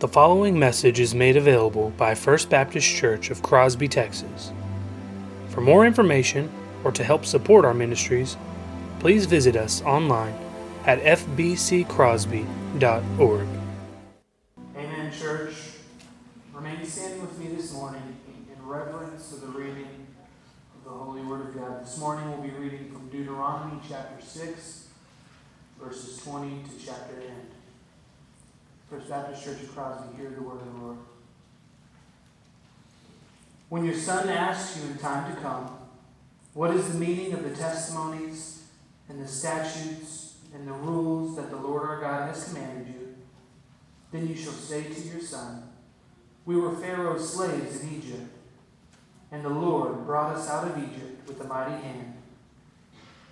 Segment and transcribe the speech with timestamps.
[0.00, 4.52] The following message is made available by First Baptist Church of Crosby, Texas.
[5.48, 6.48] For more information
[6.84, 8.36] or to help support our ministries,
[9.00, 10.38] please visit us online
[10.84, 13.48] at fbccrosby.org.
[14.76, 15.54] Amen, church.
[16.54, 18.16] Remain standing with me this morning
[18.56, 20.06] in reverence to the reading
[20.76, 21.84] of the Holy Word of God.
[21.84, 24.90] This morning we'll be reading from Deuteronomy chapter 6,
[25.82, 27.48] verses 20 to chapter end.
[28.90, 30.96] First Baptist Church of Crosby, hear the word of the Lord.
[33.68, 35.76] When your son asks you in time to come,
[36.54, 38.64] what is the meaning of the testimonies
[39.10, 43.14] and the statutes and the rules that the Lord our God has commanded you,
[44.10, 45.64] then you shall say to your son,
[46.46, 48.30] We were Pharaoh's slaves in Egypt,
[49.30, 52.14] and the Lord brought us out of Egypt with a mighty hand.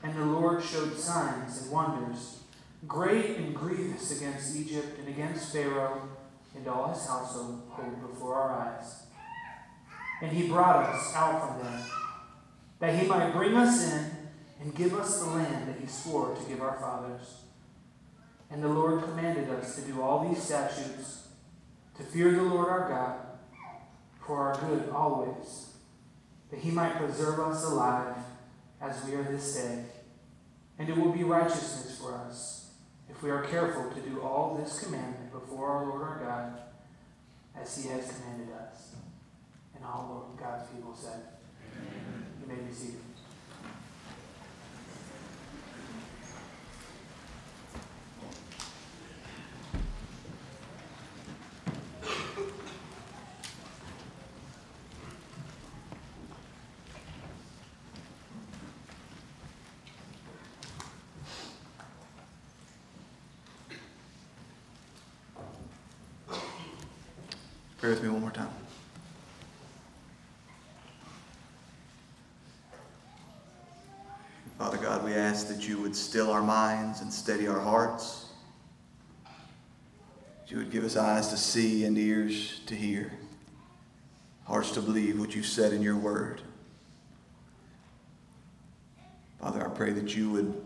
[0.03, 2.41] And the Lord showed signs and wonders
[2.87, 6.09] great and grievous against Egypt and against Pharaoh
[6.55, 7.63] and all his household
[8.01, 9.07] before our eyes.
[10.23, 11.83] And he brought us out from them,
[12.81, 14.11] that he might bring us in
[14.61, 17.43] and give us the land that he swore to give our fathers.
[18.51, 21.29] And the Lord commanded us to do all these statutes,
[21.99, 23.17] to fear the Lord our God,
[24.25, 25.73] for our good always,
[26.51, 28.17] that he might preserve us alive
[28.81, 29.85] as we are this day.
[30.79, 32.56] And it will be righteousness for us
[33.17, 36.61] if we are careful to do all this commandment before our Lord our God
[37.59, 38.95] as he has commanded us.
[39.75, 41.23] And all God's people said,
[41.75, 42.27] Amen.
[42.43, 43.01] You may be seated.
[67.87, 68.49] Pray with me one more time.
[74.59, 78.27] Father God, we ask that you would still our minds and steady our hearts.
[79.25, 83.13] That you would give us eyes to see and ears to hear,
[84.47, 86.43] hearts to believe what you've said in your word.
[89.41, 90.61] Father, I pray that you would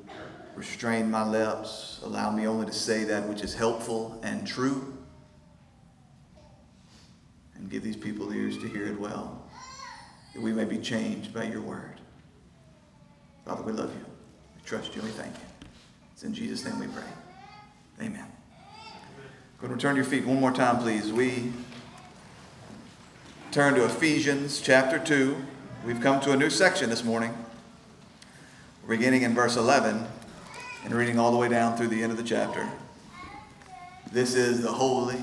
[0.57, 4.97] restrain my lips, allow me only to say that which is helpful and true
[7.71, 9.43] give these people ears to hear it well,
[10.35, 12.01] that we may be changed by your word.
[13.45, 14.05] Father, we love you.
[14.57, 15.69] We trust you and we thank you.
[16.13, 17.03] It's in Jesus' name we pray.
[18.01, 18.27] Amen.
[19.59, 21.13] Go and return to your feet one more time, please.
[21.13, 21.53] We
[23.53, 25.37] turn to Ephesians chapter 2.
[25.87, 27.33] We've come to a new section this morning,
[28.89, 30.07] beginning in verse 11
[30.85, 32.69] and reading all the way down through the end of the chapter.
[34.13, 35.23] This is the holy,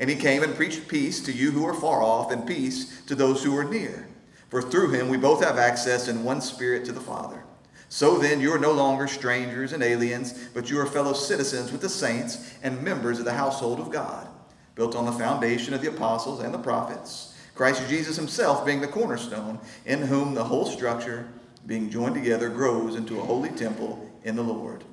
[0.00, 3.14] And he came and preached peace to you who are far off, and peace to
[3.14, 4.08] those who are near.
[4.48, 7.44] For through him we both have access in one spirit to the Father.
[7.90, 11.82] So then, you are no longer strangers and aliens, but you are fellow citizens with
[11.82, 14.26] the saints and members of the household of God,
[14.74, 18.88] built on the foundation of the apostles and the prophets, Christ Jesus himself being the
[18.88, 21.28] cornerstone, in whom the whole structure,
[21.66, 24.84] being joined together, grows into a holy temple in the Lord.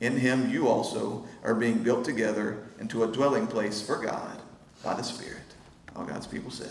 [0.00, 4.35] In him you also are being built together into a dwelling place for God
[4.86, 5.42] by the Spirit.
[5.96, 6.70] All God's people said,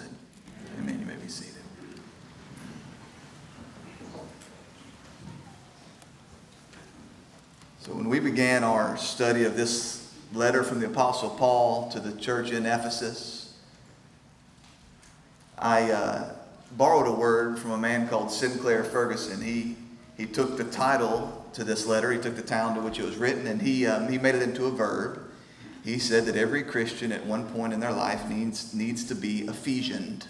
[0.80, 0.98] Amen.
[1.02, 1.54] You may be seated.
[7.82, 12.18] So, when we began our study of this letter from the Apostle Paul to the
[12.18, 13.54] church in Ephesus,
[15.60, 16.36] I uh,
[16.72, 19.42] borrowed a word from a man called Sinclair Ferguson.
[19.42, 19.76] He,
[20.16, 23.18] he took the title to this letter, he took the town to which it was
[23.18, 25.20] written, and he, um, he made it into a verb.
[25.86, 29.42] He said that every Christian at one point in their life needs, needs to be
[29.42, 30.26] Ephesianed.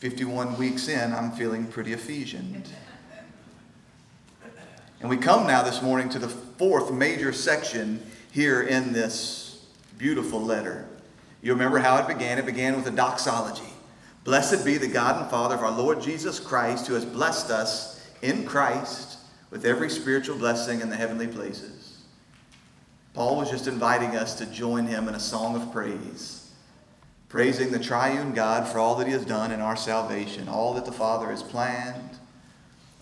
[0.00, 2.68] 51 weeks in, I'm feeling pretty Ephesianed.
[5.00, 9.64] And we come now this morning to the fourth major section here in this
[9.96, 10.86] beautiful letter.
[11.40, 12.36] You remember how it began?
[12.36, 13.72] It began with a doxology.
[14.24, 18.06] Blessed be the God and Father of our Lord Jesus Christ, who has blessed us
[18.20, 19.13] in Christ
[19.54, 22.02] with every spiritual blessing in the heavenly places.
[23.12, 26.50] Paul was just inviting us to join him in a song of praise,
[27.28, 30.84] praising the triune God for all that he has done in our salvation, all that
[30.84, 32.18] the Father has planned,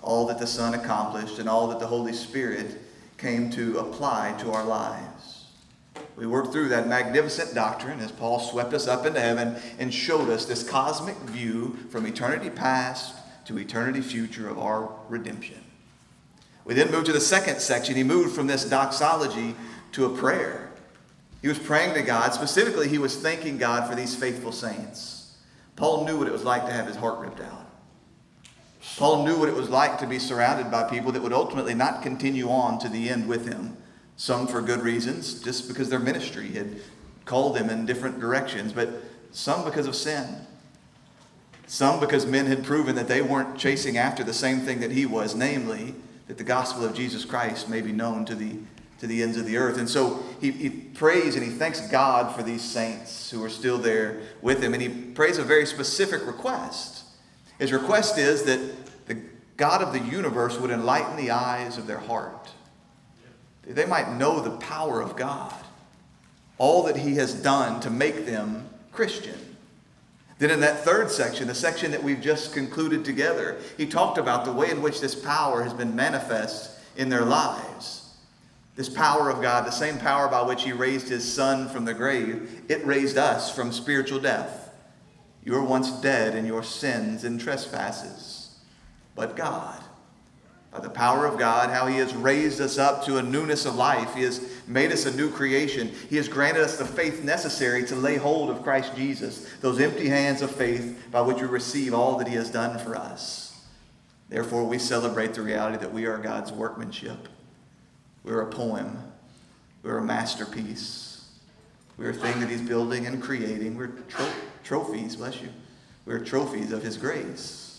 [0.02, 2.82] all that the Son accomplished, and all that the Holy Spirit
[3.16, 5.46] came to apply to our lives.
[6.16, 10.28] We worked through that magnificent doctrine as Paul swept us up into heaven and showed
[10.28, 13.16] us this cosmic view from eternity past
[13.46, 15.61] to eternity future of our redemption.
[16.64, 17.96] We then moved to the second section.
[17.96, 19.54] He moved from this doxology
[19.92, 20.70] to a prayer.
[21.40, 22.32] He was praying to God.
[22.32, 25.36] Specifically, he was thanking God for these faithful saints.
[25.74, 27.66] Paul knew what it was like to have his heart ripped out.
[28.96, 32.02] Paul knew what it was like to be surrounded by people that would ultimately not
[32.02, 33.76] continue on to the end with him.
[34.16, 36.76] Some for good reasons, just because their ministry had
[37.24, 40.46] called them in different directions, but some because of sin.
[41.66, 45.06] Some because men had proven that they weren't chasing after the same thing that he
[45.06, 45.94] was, namely,
[46.32, 48.56] that the gospel of Jesus Christ may be known to the,
[49.00, 49.76] to the ends of the earth.
[49.76, 53.76] And so he, he prays and he thanks God for these saints who are still
[53.76, 54.72] there with him.
[54.72, 57.04] And he prays a very specific request.
[57.58, 58.58] His request is that
[59.04, 59.18] the
[59.58, 62.48] God of the universe would enlighten the eyes of their heart.
[63.66, 65.52] They might know the power of God,
[66.56, 69.51] all that He has done to make them Christian.
[70.42, 74.44] Then, in that third section, the section that we've just concluded together, he talked about
[74.44, 78.16] the way in which this power has been manifest in their lives.
[78.74, 81.94] This power of God, the same power by which He raised His Son from the
[81.94, 84.74] grave, it raised us from spiritual death.
[85.44, 88.58] You were once dead in your sins and trespasses.
[89.14, 89.80] But God,
[90.72, 93.76] by the power of God, how He has raised us up to a newness of
[93.76, 94.14] life.
[94.14, 95.92] He has made us a new creation.
[96.08, 100.08] He has granted us the faith necessary to lay hold of Christ Jesus, those empty
[100.08, 103.60] hands of faith by which we receive all that He has done for us.
[104.30, 107.28] Therefore, we celebrate the reality that we are God's workmanship.
[108.24, 108.96] We're a poem,
[109.82, 111.10] we're a masterpiece.
[111.98, 113.76] We're a thing that He's building and creating.
[113.76, 114.32] We're tro-
[114.64, 115.50] trophies, bless you.
[116.06, 117.71] We're trophies of His grace.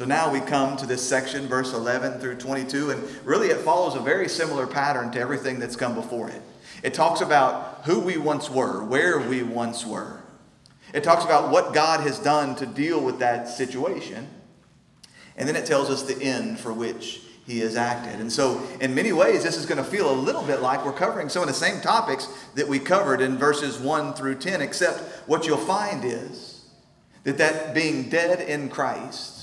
[0.00, 3.96] So now we come to this section, verse 11 through 22, and really it follows
[3.96, 6.40] a very similar pattern to everything that's come before it.
[6.82, 10.22] It talks about who we once were, where we once were.
[10.94, 14.26] It talks about what God has done to deal with that situation.
[15.36, 18.20] And then it tells us the end for which he has acted.
[18.20, 20.94] And so, in many ways, this is going to feel a little bit like we're
[20.94, 25.28] covering some of the same topics that we covered in verses 1 through 10, except
[25.28, 26.64] what you'll find is
[27.24, 29.39] that that being dead in Christ,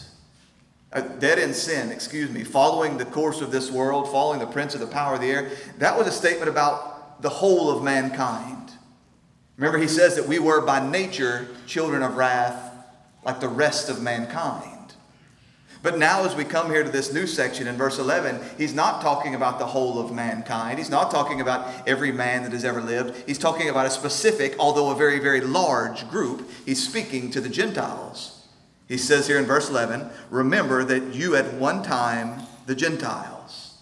[0.94, 4.74] uh, dead in sin, excuse me, following the course of this world, following the prince
[4.74, 5.50] of the power of the air,
[5.80, 8.72] that was a statement about the whole of mankind.
[9.58, 12.72] Remember, he says that we were by nature children of wrath
[13.26, 14.78] like the rest of mankind.
[15.84, 19.02] But now, as we come here to this new section in verse 11, he's not
[19.02, 20.80] talking about the whole of mankind.
[20.80, 23.24] He's not talking about every man that has ever lived.
[23.28, 26.50] He's talking about a specific, although a very, very large group.
[26.66, 28.37] He's speaking to the Gentiles.
[28.88, 33.76] He says here in verse 11, Remember that you at one time, the Gentiles.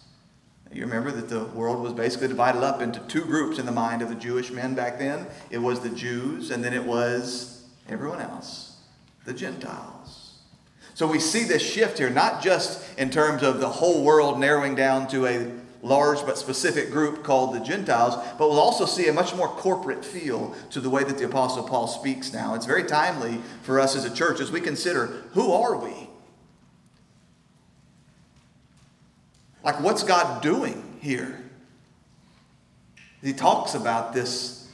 [0.71, 4.01] You remember that the world was basically divided up into two groups in the mind
[4.01, 5.25] of the Jewish men back then.
[5.49, 8.75] It was the Jews, and then it was everyone else,
[9.23, 10.33] the Gentiles.
[10.93, 14.75] So we see this shift here, not just in terms of the whole world narrowing
[14.75, 15.51] down to a
[15.85, 20.03] large but specific group called the Gentiles, but we'll also see a much more corporate
[20.03, 22.55] feel to the way that the Apostle Paul speaks now.
[22.55, 26.09] It's very timely for us as a church as we consider who are we?
[29.63, 31.43] Like, what's God doing here?
[33.21, 34.71] He talks about this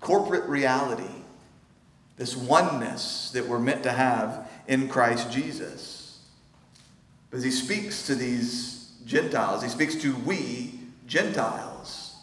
[0.00, 1.04] corporate reality,
[2.16, 6.20] this oneness that we're meant to have in Christ Jesus.
[7.30, 10.74] But he speaks to these Gentiles, he speaks to we
[11.06, 12.16] Gentiles.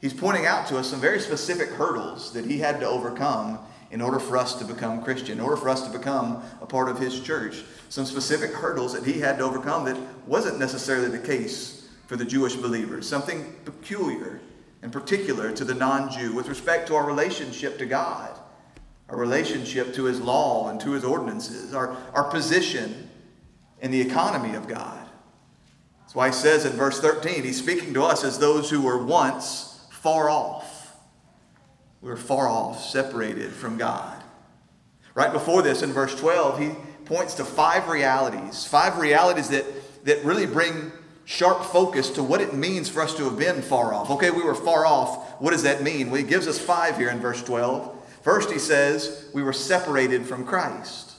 [0.00, 3.58] He's pointing out to us some very specific hurdles that he had to overcome
[3.90, 6.88] in order for us to become Christian, in order for us to become a part
[6.88, 7.62] of his church.
[7.88, 9.96] Some specific hurdles that he had to overcome that
[10.26, 13.08] wasn't necessarily the case for the Jewish believers.
[13.08, 14.40] Something peculiar
[14.82, 18.36] and particular to the non Jew with respect to our relationship to God
[19.08, 23.08] our relationship to His law and to His ordinances, our, our position
[23.80, 25.05] in the economy of God.
[26.06, 29.04] That's why He says in verse 13, He's speaking to us as those who were
[29.04, 30.96] once far off.
[32.00, 34.22] We were far off, separated from God.
[35.14, 36.70] Right before this, in verse 12, he
[37.06, 39.64] points to five realities, five realities that,
[40.04, 40.92] that really bring
[41.24, 44.10] sharp focus to what it means for us to have been far off.
[44.10, 45.40] Okay, we were far off.
[45.40, 46.10] What does that mean?
[46.10, 47.92] Well, he gives us five here in verse 12.
[48.22, 51.12] First, he says we were separated from Christ.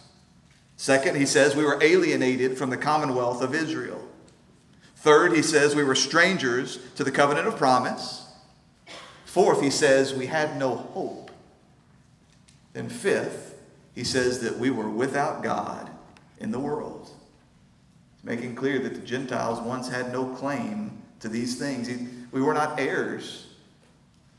[0.77, 4.07] Second, he says we were alienated from the commonwealth of Israel.
[4.98, 8.25] Third, he says we were strangers to the covenant of promise.
[9.25, 11.30] Fourth, he says we had no hope.
[12.74, 13.60] Then, fifth,
[13.94, 15.89] he says that we were without God
[16.39, 17.10] in the world
[18.16, 21.89] It's making clear that the Gentiles once had no claim to these things.
[22.32, 23.48] We were not heirs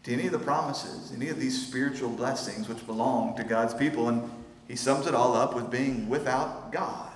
[0.04, 4.08] to any of the promises, any of these spiritual blessings which belong to God's people.
[4.08, 4.30] And
[4.66, 7.12] he sums it all up with being without God.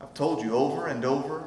[0.00, 1.44] I've told you over and over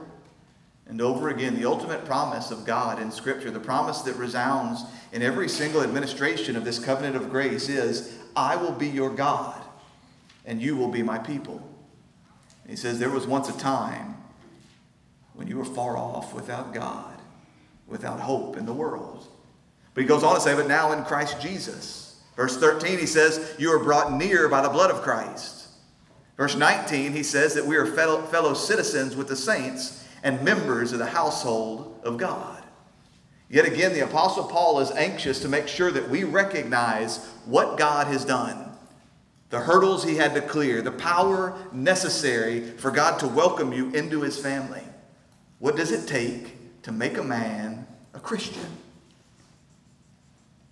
[0.90, 5.22] and over again the ultimate promise of God in Scripture, the promise that resounds in
[5.22, 9.62] every single administration of this covenant of grace is I will be your God,
[10.46, 11.62] and you will be my people.
[12.68, 14.16] He says, There was once a time
[15.34, 17.18] when you were far off without God,
[17.88, 19.28] without hope in the world.
[19.94, 22.22] But he goes on to say, But now in Christ Jesus.
[22.36, 25.68] Verse 13, he says, You are brought near by the blood of Christ.
[26.38, 30.92] Verse 19, he says that we are fellow, fellow citizens with the saints and members
[30.92, 32.62] of the household of God.
[33.50, 38.08] Yet again, the Apostle Paul is anxious to make sure that we recognize what God
[38.08, 38.66] has done
[39.50, 44.22] the hurdles he had to clear, the power necessary for God to welcome you into
[44.22, 44.84] his family.
[45.60, 48.68] What does it take to make a man a Christian?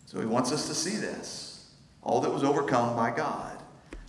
[0.06, 1.72] So he wants us to see this
[2.04, 3.58] all that was overcome by God,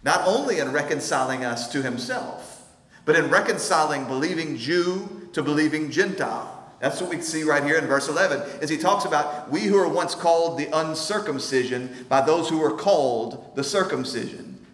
[0.03, 2.57] not only in reconciling us to himself,
[3.05, 6.53] but in reconciling believing Jew to believing Gentile.
[6.79, 9.79] That's what we see right here in verse 11, as he talks about we who
[9.79, 14.65] are once called the uncircumcision by those who were called the circumcision.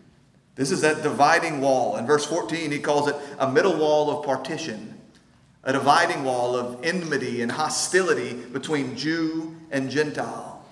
[0.55, 1.97] This is that dividing wall.
[1.97, 4.99] In verse 14, he calls it a middle wall of partition,
[5.65, 10.65] a dividing wall of enmity and hostility between Jew and Gentile.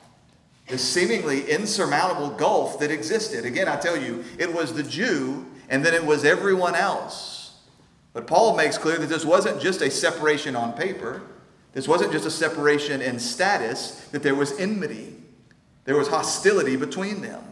[0.68, 3.44] This seemingly insurmountable gulf that existed.
[3.44, 7.39] Again, I tell you, it was the Jew and then it was everyone else.
[8.12, 11.22] But Paul makes clear that this wasn't just a separation on paper,
[11.72, 15.16] this wasn't just a separation in status, that there was enmity,
[15.84, 17.44] there was hostility between them.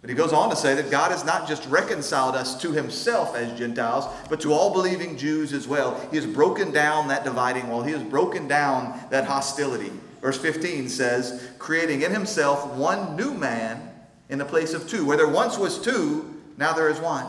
[0.00, 3.36] But he goes on to say that God has not just reconciled us to himself
[3.36, 6.00] as Gentiles, but to all believing Jews as well.
[6.10, 9.92] He has broken down that dividing wall, he has broken down that hostility.
[10.20, 13.90] Verse 15 says, creating in himself one new man
[14.28, 15.04] in the place of two.
[15.04, 17.26] Where there once was two, now there is one.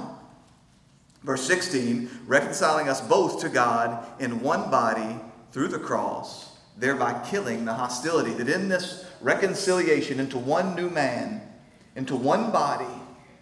[1.24, 5.20] Verse 16, reconciling us both to God in one body
[5.52, 8.34] through the cross, thereby killing the hostility.
[8.34, 11.42] That in this reconciliation into one new man,
[11.96, 12.86] into one body.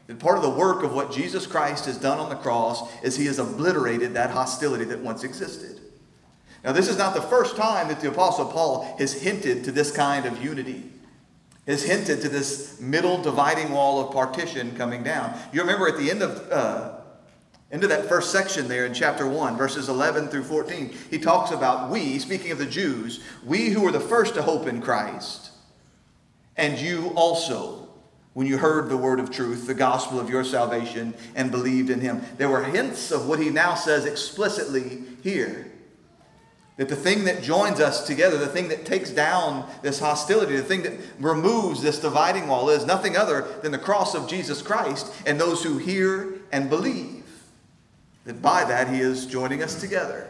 [0.08, 3.16] And part of the work of what Jesus Christ has done on the cross is
[3.16, 5.80] he has obliterated that hostility that once existed.
[6.64, 9.92] Now, this is not the first time that the Apostle Paul has hinted to this
[9.92, 10.84] kind of unity,
[11.66, 15.36] has hinted to this middle dividing wall of partition coming down.
[15.52, 17.01] You remember at the end of, uh,
[17.72, 21.90] of that first section there in chapter 1, verses 11 through 14, he talks about
[21.90, 25.52] we, speaking of the Jews, we who were the first to hope in Christ,
[26.58, 27.82] and you also
[28.34, 32.00] when you heard the word of truth, the gospel of your salvation, and believed in
[32.00, 32.22] him.
[32.38, 35.68] There were hints of what he now says explicitly here.
[36.78, 40.64] That the thing that joins us together, the thing that takes down this hostility, the
[40.64, 45.12] thing that removes this dividing wall is nothing other than the cross of Jesus Christ
[45.26, 47.21] and those who hear and believe.
[48.26, 50.28] That by that he is joining us together.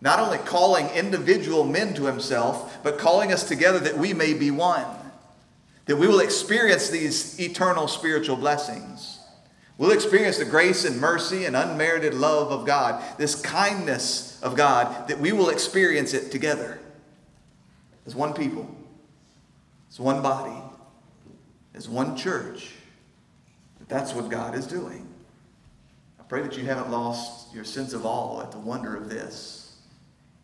[0.00, 4.50] Not only calling individual men to himself, but calling us together that we may be
[4.50, 4.86] one
[5.88, 9.20] that we will experience these eternal spiritual blessings.
[9.78, 15.08] We'll experience the grace and mercy and unmerited love of God, this kindness of God,
[15.08, 16.78] that we will experience it together
[18.04, 18.68] as one people,
[19.88, 20.62] as one body,
[21.74, 22.72] as one church.
[23.88, 25.07] That's what God is doing.
[26.28, 29.76] Pray that you haven't lost your sense of awe at the wonder of this.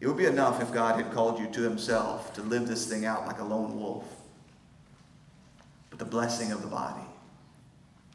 [0.00, 3.04] It would be enough if God had called you to Himself to live this thing
[3.04, 4.04] out like a lone wolf
[5.96, 7.06] but the blessing of the body,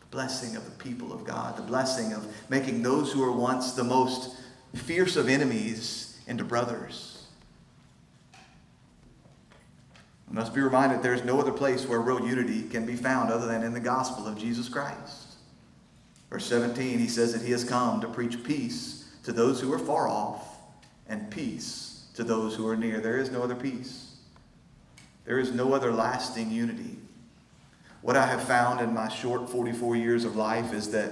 [0.01, 3.71] the blessing of the people of God, the blessing of making those who were once
[3.71, 4.35] the most
[4.75, 7.23] fierce of enemies into brothers.
[10.29, 13.47] We must be reminded there's no other place where real unity can be found other
[13.47, 15.18] than in the gospel of Jesus Christ.
[16.29, 19.79] Verse 17, he says that he has come to preach peace to those who are
[19.79, 20.57] far off
[21.07, 22.99] and peace to those who are near.
[22.99, 24.15] There is no other peace.
[25.25, 26.97] There is no other lasting unity.
[28.01, 31.11] What I have found in my short 44 years of life is that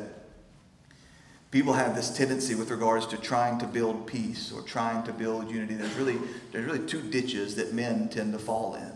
[1.52, 5.52] people have this tendency with regards to trying to build peace or trying to build
[5.52, 5.76] unity.
[5.76, 6.18] There's really,
[6.52, 8.92] there's really two ditches that men tend to fall in.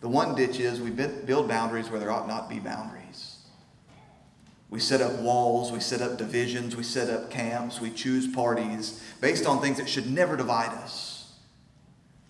[0.00, 3.01] The one ditch is we build boundaries where there ought not be boundaries.
[4.72, 9.04] We set up walls, we set up divisions, we set up camps, we choose parties
[9.20, 11.34] based on things that should never divide us.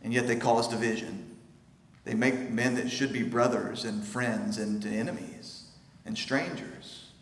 [0.02, 1.36] And yet they cause division.
[2.04, 5.66] They make men that should be brothers and friends into enemies
[6.04, 7.12] and strangers.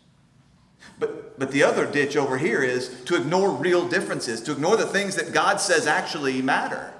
[0.97, 4.87] But, but the other ditch over here is to ignore real differences, to ignore the
[4.87, 6.95] things that God says actually matter,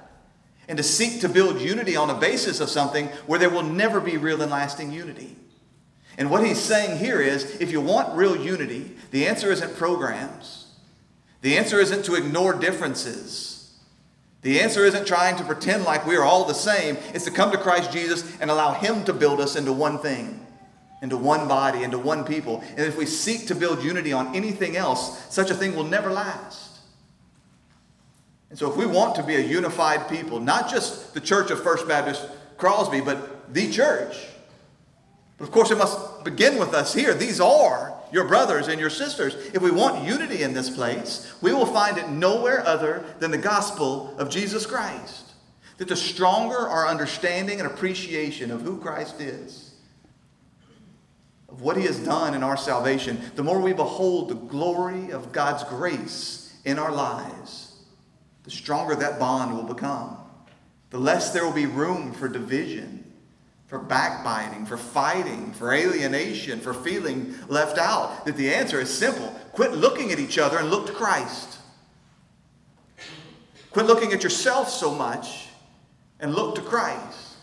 [0.67, 3.99] and to seek to build unity on a basis of something where there will never
[3.99, 5.37] be real and lasting unity.
[6.17, 10.67] And what he's saying here is if you want real unity, the answer isn't programs,
[11.41, 13.51] the answer isn't to ignore differences.
[14.41, 16.97] The answer isn't trying to pretend like we are all the same.
[17.13, 20.45] It's to come to Christ Jesus and allow Him to build us into one thing,
[21.01, 22.63] into one body, into one people.
[22.69, 26.11] And if we seek to build unity on anything else, such a thing will never
[26.11, 26.79] last.
[28.49, 31.61] And so, if we want to be a unified people, not just the Church of
[31.63, 32.27] First Baptist
[32.57, 34.17] Crosby, but the church,
[35.41, 37.15] but of course, it must begin with us here.
[37.15, 39.33] These are your brothers and your sisters.
[39.55, 43.39] If we want unity in this place, we will find it nowhere other than the
[43.39, 45.31] gospel of Jesus Christ.
[45.79, 49.74] That the stronger our understanding and appreciation of who Christ is,
[51.50, 55.31] of what he has done in our salvation, the more we behold the glory of
[55.31, 57.79] God's grace in our lives,
[58.43, 60.17] the stronger that bond will become.
[60.91, 63.00] The less there will be room for division
[63.71, 68.25] for backbiting, for fighting, for alienation, for feeling left out?
[68.25, 71.57] That the answer is simple quit looking at each other and look to Christ.
[73.71, 75.47] Quit looking at yourself so much
[76.19, 77.37] and look to Christ.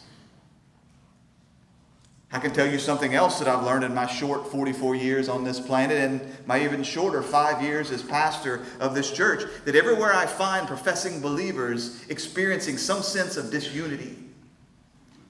[2.30, 5.44] I can tell you something else that I've learned in my short 44 years on
[5.44, 10.12] this planet and my even shorter five years as pastor of this church that everywhere
[10.12, 14.28] I find professing believers experiencing some sense of disunity,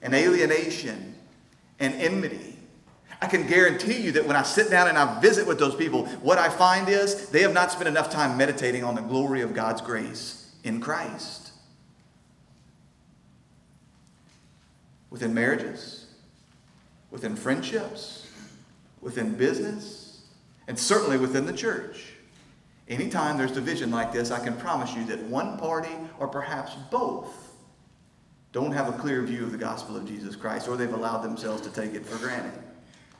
[0.02, 1.14] and alienation
[1.78, 2.56] and enmity.
[3.20, 6.06] I can guarantee you that when I sit down and I visit with those people,
[6.18, 9.54] what I find is they have not spent enough time meditating on the glory of
[9.54, 11.50] God's grace in Christ.
[15.10, 16.06] Within marriages,
[17.10, 18.26] within friendships,
[19.00, 20.22] within business,
[20.68, 22.12] and certainly within the church.
[22.88, 27.47] Anytime there's division like this, I can promise you that one party or perhaps both
[28.58, 31.60] don't have a clear view of the gospel of Jesus Christ, or they've allowed themselves
[31.62, 32.58] to take it for granted.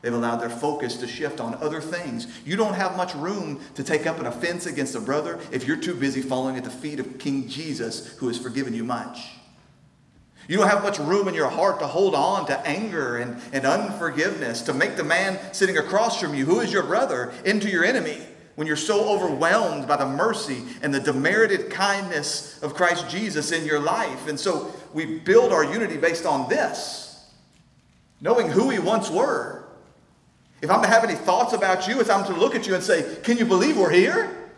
[0.02, 2.26] They've allowed their focus to shift on other things.
[2.44, 5.76] You don't have much room to take up an offense against a brother if you're
[5.76, 9.30] too busy falling at the feet of King Jesus, who has forgiven you much.
[10.48, 13.64] You don't have much room in your heart to hold on to anger and, and
[13.64, 17.84] unforgiveness, to make the man sitting across from you, who is your brother, into your
[17.84, 18.18] enemy
[18.58, 23.64] when you're so overwhelmed by the mercy and the demerited kindness of Christ Jesus in
[23.64, 24.26] your life.
[24.26, 27.24] And so we build our unity based on this,
[28.20, 29.62] knowing who we once were.
[30.60, 32.82] If I'm to have any thoughts about you, if I'm to look at you and
[32.82, 34.50] say, Can you believe we're here?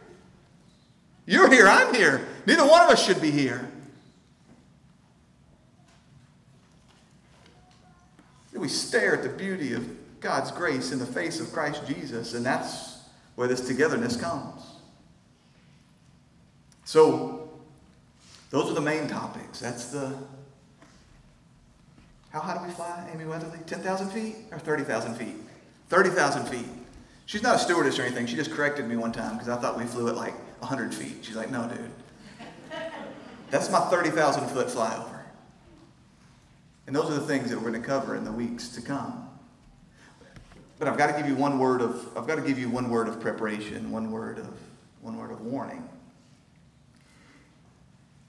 [1.26, 2.26] You're here, I'm here.
[2.46, 3.70] Neither one of us should be here.
[8.54, 9.86] We stare at the beauty of
[10.20, 12.89] God's grace in the face of Christ Jesus, and that's
[13.40, 14.60] where this togetherness comes.
[16.84, 17.48] So,
[18.50, 19.60] those are the main topics.
[19.60, 20.14] That's the.
[22.28, 23.58] How high do we fly, Amy Weatherly?
[23.64, 25.36] 10,000 feet or 30,000 feet?
[25.88, 26.66] 30,000 feet.
[27.24, 28.26] She's not a stewardess or anything.
[28.26, 31.20] She just corrected me one time because I thought we flew at like 100 feet.
[31.22, 31.90] She's like, no, dude.
[33.50, 35.22] That's my 30,000 foot flyover.
[36.86, 39.29] And those are the things that we're going to cover in the weeks to come.
[40.80, 42.88] But I've got to give you one word of I've got to give you one
[42.88, 44.48] word of preparation, one word of
[45.02, 45.86] one word of warning.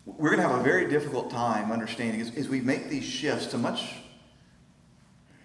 [0.06, 3.48] We're going to have a very difficult time understanding as, as we make these shifts
[3.48, 3.96] to much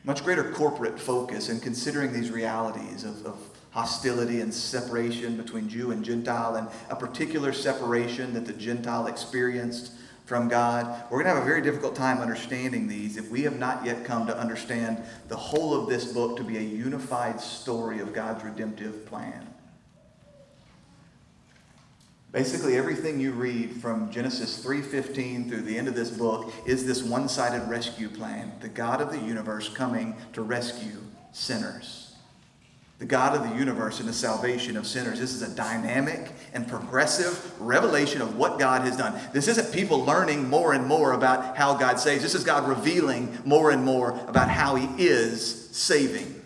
[0.02, 3.38] much greater corporate focus and considering these realities of, of
[3.70, 9.92] hostility and separation between Jew and Gentile and a particular separation that the Gentile experienced
[10.26, 11.04] from God.
[11.04, 14.04] We're going to have a very difficult time understanding these if we have not yet
[14.04, 18.44] come to understand the whole of this book to be a unified story of God's
[18.44, 19.46] redemptive plan.
[22.32, 27.02] Basically, everything you read from Genesis 3:15 through the end of this book is this
[27.02, 32.05] one-sided rescue plan, the God of the universe coming to rescue sinners.
[32.98, 35.20] The God of the universe and the salvation of sinners.
[35.20, 39.20] This is a dynamic and progressive revelation of what God has done.
[39.34, 42.22] This isn't people learning more and more about how God saves.
[42.22, 46.42] This is God revealing more and more about how He is saving.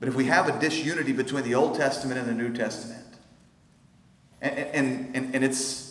[0.00, 3.04] But if we have a disunity between the Old Testament and the New Testament,
[4.40, 5.83] and, and, and, and it's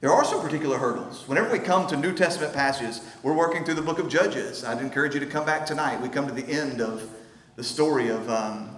[0.00, 1.26] there are some particular hurdles.
[1.26, 4.62] Whenever we come to New Testament passages, we're working through the book of Judges.
[4.62, 6.00] I'd encourage you to come back tonight.
[6.00, 7.10] We come to the end of
[7.56, 8.76] the story of um,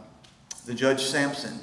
[0.64, 1.59] the judge Samson.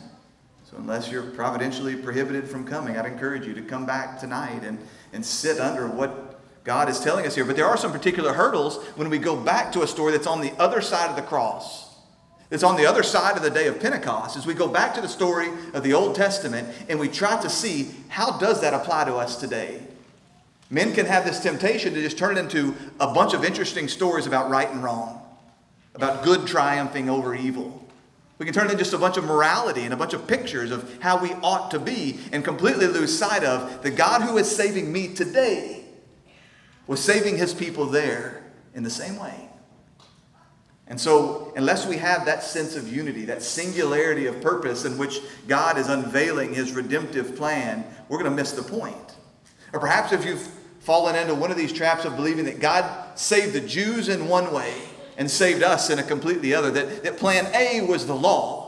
[0.69, 4.77] So, unless you're providentially prohibited from coming, I'd encourage you to come back tonight and,
[5.13, 7.45] and sit under what God is telling us here.
[7.45, 10.41] But there are some particular hurdles when we go back to a story that's on
[10.41, 11.86] the other side of the cross.
[12.49, 15.01] It's on the other side of the day of Pentecost as we go back to
[15.01, 19.05] the story of the Old Testament and we try to see how does that apply
[19.05, 19.81] to us today.
[20.69, 24.27] Men can have this temptation to just turn it into a bunch of interesting stories
[24.27, 25.21] about right and wrong,
[25.93, 27.85] about good triumphing over evil.
[28.37, 30.71] We can turn it into just a bunch of morality and a bunch of pictures
[30.71, 34.53] of how we ought to be and completely lose sight of the God who is
[34.53, 35.83] saving me today
[36.85, 39.46] was saving his people there in the same way.
[40.89, 45.19] And so, unless we have that sense of unity, that singularity of purpose in which
[45.47, 49.15] God is unveiling his redemptive plan, we're going to miss the point.
[49.73, 50.47] Or perhaps if you've
[50.79, 54.53] fallen into one of these traps of believing that God saved the Jews in one
[54.53, 54.73] way
[55.17, 58.67] and saved us in a completely other, that, that plan A was the law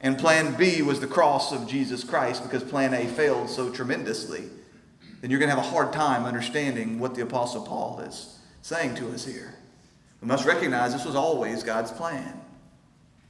[0.00, 4.48] and plan B was the cross of Jesus Christ because plan A failed so tremendously,
[5.20, 8.94] then you're going to have a hard time understanding what the Apostle Paul is saying
[8.96, 9.54] to us here.
[10.22, 12.40] We must recognize this was always God's plan.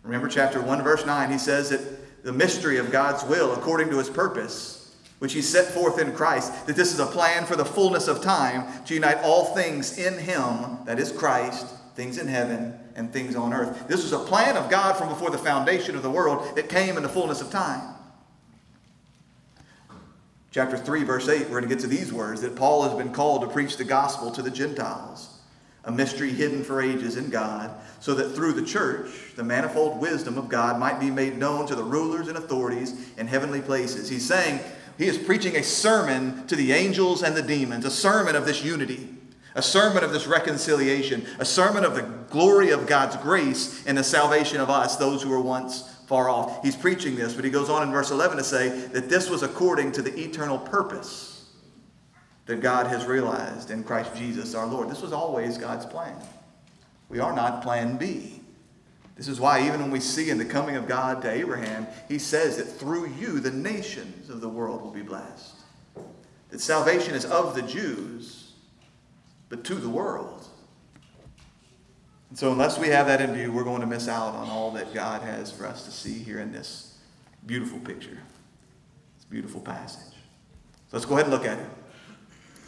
[0.02, 3.98] Remember chapter 1, verse 9, he says that the mystery of God's will according to
[3.98, 7.64] his purpose, which he set forth in Christ, that this is a plan for the
[7.64, 12.78] fullness of time to unite all things in him, that is Christ, things in heaven
[12.94, 13.88] and things on earth.
[13.88, 16.98] This was a plan of God from before the foundation of the world that came
[16.98, 17.94] in the fullness of time.
[20.50, 23.14] Chapter 3, verse 8, we're going to get to these words that Paul has been
[23.14, 25.31] called to preach the gospel to the Gentiles
[25.84, 30.38] a mystery hidden for ages in God, so that through the church, the manifold wisdom
[30.38, 34.08] of God might be made known to the rulers and authorities in heavenly places.
[34.08, 34.60] He's saying
[34.98, 38.62] he is preaching a sermon to the angels and the demons, a sermon of this
[38.62, 39.08] unity,
[39.54, 44.04] a sermon of this reconciliation, a sermon of the glory of God's grace and the
[44.04, 46.62] salvation of us, those who were once far off.
[46.62, 49.42] He's preaching this, but he goes on in verse 11 to say that this was
[49.42, 51.31] according to the eternal purpose
[52.52, 54.90] that God has realized in Christ Jesus our Lord.
[54.90, 56.14] This was always God's plan.
[57.08, 58.42] We are not plan B.
[59.16, 62.18] This is why, even when we see in the coming of God to Abraham, he
[62.18, 65.54] says that through you the nations of the world will be blessed.
[66.50, 68.52] That salvation is of the Jews,
[69.48, 70.46] but to the world.
[72.28, 74.72] And so, unless we have that in view, we're going to miss out on all
[74.72, 76.98] that God has for us to see here in this
[77.46, 78.18] beautiful picture,
[79.16, 80.12] this beautiful passage.
[80.90, 81.68] So, let's go ahead and look at it.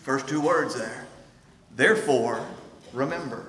[0.04, 1.06] First two words there.
[1.74, 2.46] Therefore,
[2.92, 3.46] remember.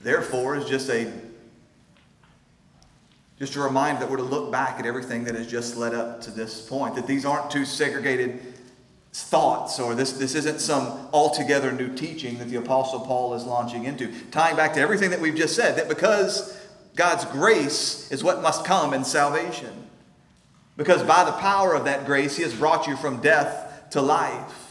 [0.00, 1.12] Therefore is just a
[3.40, 6.20] just a reminder that we're to look back at everything that has just led up
[6.22, 6.94] to this point.
[6.94, 8.40] That these aren't two segregated
[9.12, 13.84] thoughts, or this, this isn't some altogether new teaching that the Apostle Paul is launching
[13.84, 14.12] into.
[14.30, 16.60] Tying back to everything that we've just said, that because
[16.96, 19.88] God's grace is what must come in salvation.
[20.76, 24.67] Because by the power of that grace, He has brought you from death to life.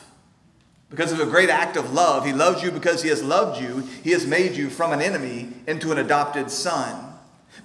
[0.89, 3.81] Because of a great act of love, He loves you because He has loved you.
[4.03, 7.13] He has made you from an enemy into an adopted son.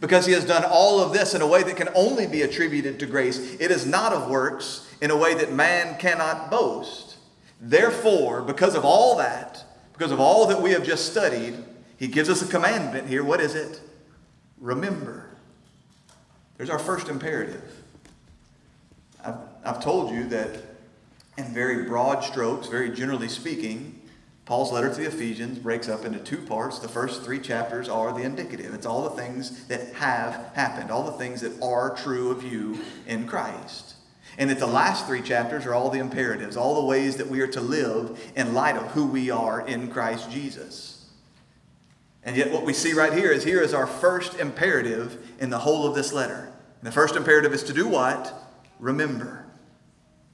[0.01, 2.99] Because He has done all of this in a way that can only be attributed
[2.99, 3.57] to grace.
[3.61, 7.17] It is not of works in a way that man cannot boast.
[7.61, 11.55] Therefore, because of all that, because of all that we have just studied,
[11.97, 13.23] He gives us a commandment here.
[13.23, 13.81] What is it?
[14.59, 15.29] Remember.
[16.57, 17.83] There's our first imperative.
[19.25, 20.72] I've, I've told you that
[21.43, 24.01] in very broad strokes, very generally speaking,
[24.45, 26.79] Paul's letter to the Ephesians breaks up into two parts.
[26.79, 28.75] The first three chapters are the indicative.
[28.75, 32.79] It's all the things that have happened, all the things that are true of you
[33.07, 33.95] in Christ.
[34.39, 37.41] And that the last three chapters are all the imperatives, all the ways that we
[37.41, 41.11] are to live in light of who we are in Christ Jesus.
[42.25, 45.59] And yet, what we see right here is here is our first imperative in the
[45.59, 46.53] whole of this letter.
[46.81, 48.33] And the first imperative is to do what?
[48.79, 49.47] Remember.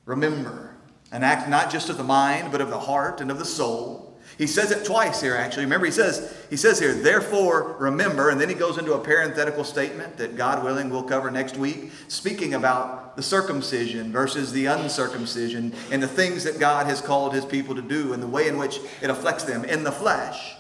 [0.05, 0.68] Remember.
[1.11, 4.09] An act not just of the mind, but of the heart and of the soul.
[4.39, 5.65] He says it twice here, actually.
[5.65, 9.65] Remember, he says, he says here, therefore remember, and then he goes into a parenthetical
[9.65, 15.75] statement that God willing we'll cover next week, speaking about the circumcision versus the uncircumcision
[15.91, 18.59] and the things that God has called his people to do and the way in
[18.59, 20.55] which it affects them in the flesh.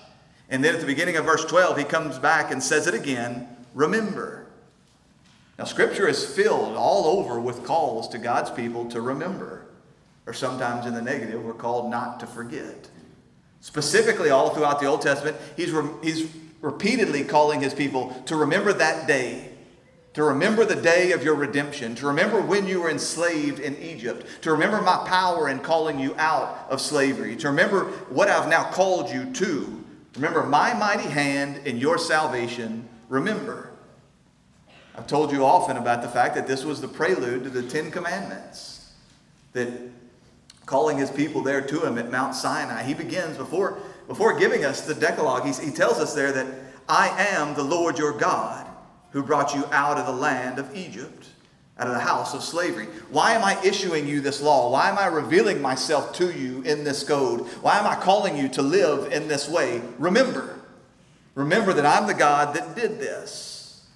[0.50, 3.46] And then at the beginning of verse 12, he comes back and says it again
[3.74, 4.46] remember.
[5.56, 9.67] Now, Scripture is filled all over with calls to God's people to remember,
[10.28, 12.90] or sometimes in the negative, we're called not to forget.
[13.62, 18.74] Specifically, all throughout the Old Testament, he's, re- he's repeatedly calling his people to remember
[18.74, 19.48] that day,
[20.12, 24.26] to remember the day of your redemption, to remember when you were enslaved in Egypt,
[24.42, 28.70] to remember my power in calling you out of slavery, to remember what I've now
[28.70, 29.82] called you to.
[30.16, 32.86] Remember my mighty hand in your salvation.
[33.08, 33.70] Remember.
[34.94, 37.90] I've told you often about the fact that this was the prelude to the Ten
[37.90, 38.92] Commandments.
[39.54, 39.72] That
[40.68, 44.82] calling his people there to him at Mount Sinai, he begins before, before giving us
[44.82, 46.46] the Decalogue, he, he tells us there that
[46.86, 48.66] I am the Lord your God
[49.12, 51.26] who brought you out of the land of Egypt,
[51.78, 52.84] out of the house of slavery.
[53.08, 54.70] Why am I issuing you this law?
[54.70, 57.46] Why am I revealing myself to you in this code?
[57.62, 59.80] Why am I calling you to live in this way?
[59.98, 60.60] Remember.
[61.34, 63.86] Remember that I'm the God that did this.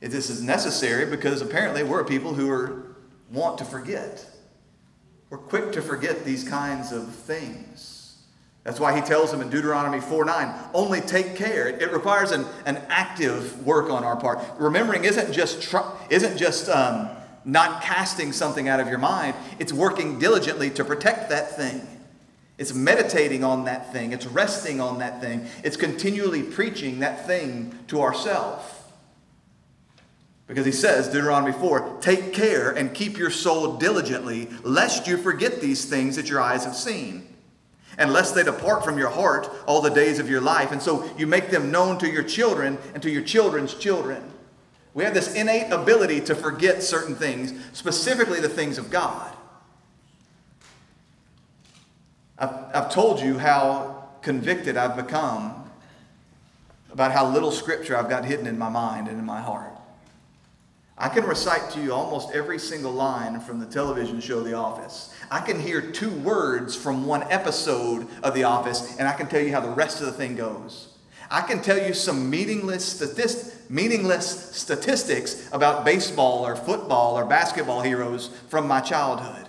[0.00, 2.96] This is necessary because apparently we're people who are,
[3.30, 4.26] want to forget.
[5.32, 8.18] We're quick to forget these kinds of things.
[8.64, 11.68] That's why he tells them in Deuteronomy 4 9, only take care.
[11.68, 14.40] It, requires an, an active work on our part.
[14.58, 17.08] Remembering isn't just, tr- isn't just um,
[17.46, 21.80] not casting something out of your mind, it's working diligently to protect that thing.
[22.58, 27.78] It's meditating on that thing, it's resting on that thing, it's continually preaching that thing
[27.86, 28.81] to ourselves.
[30.46, 35.60] Because he says, Deuteronomy 4, take care and keep your soul diligently, lest you forget
[35.60, 37.32] these things that your eyes have seen
[37.98, 40.72] and lest they depart from your heart all the days of your life.
[40.72, 44.22] And so you make them known to your children and to your children's children.
[44.94, 49.30] We have this innate ability to forget certain things, specifically the things of God.
[52.38, 55.70] I've, I've told you how convicted I've become
[56.90, 59.72] about how little scripture I've got hidden in my mind and in my heart.
[60.96, 65.14] I can recite to you almost every single line from the television show The Office.
[65.30, 69.40] I can hear two words from one episode of The Office, and I can tell
[69.40, 70.88] you how the rest of the thing goes.
[71.30, 77.80] I can tell you some meaningless, statist- meaningless statistics about baseball or football or basketball
[77.80, 79.48] heroes from my childhood.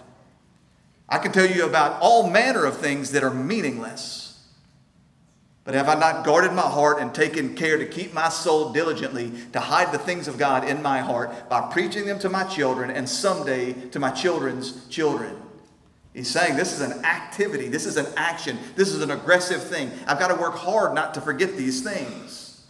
[1.09, 4.22] I can tell you about all manner of things that are meaningless.
[5.65, 9.31] But have I not guarded my heart and taken care to keep my soul diligently
[9.53, 12.91] to hide the things of God in my heart by preaching them to my children
[12.91, 15.37] and someday to my children's children?
[16.13, 19.89] He's saying this is an activity, this is an action, this is an aggressive thing.
[20.05, 22.65] I've got to work hard not to forget these things.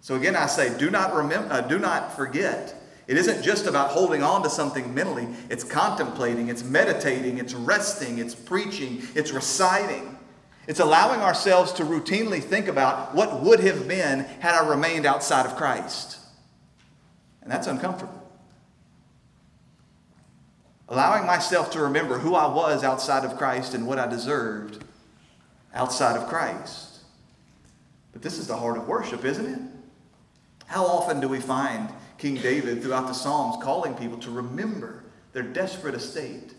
[0.00, 2.74] So again, I say, do not remember, uh, do not forget.
[3.06, 5.28] It isn't just about holding on to something mentally.
[5.48, 10.17] It's contemplating, it's meditating, it's resting, it's preaching, it's reciting.
[10.68, 15.46] It's allowing ourselves to routinely think about what would have been had I remained outside
[15.46, 16.18] of Christ.
[17.40, 18.22] And that's uncomfortable.
[20.90, 24.84] Allowing myself to remember who I was outside of Christ and what I deserved
[25.72, 26.98] outside of Christ.
[28.12, 29.60] But this is the heart of worship, isn't it?
[30.66, 35.44] How often do we find King David throughout the Psalms calling people to remember their
[35.44, 36.52] desperate estate?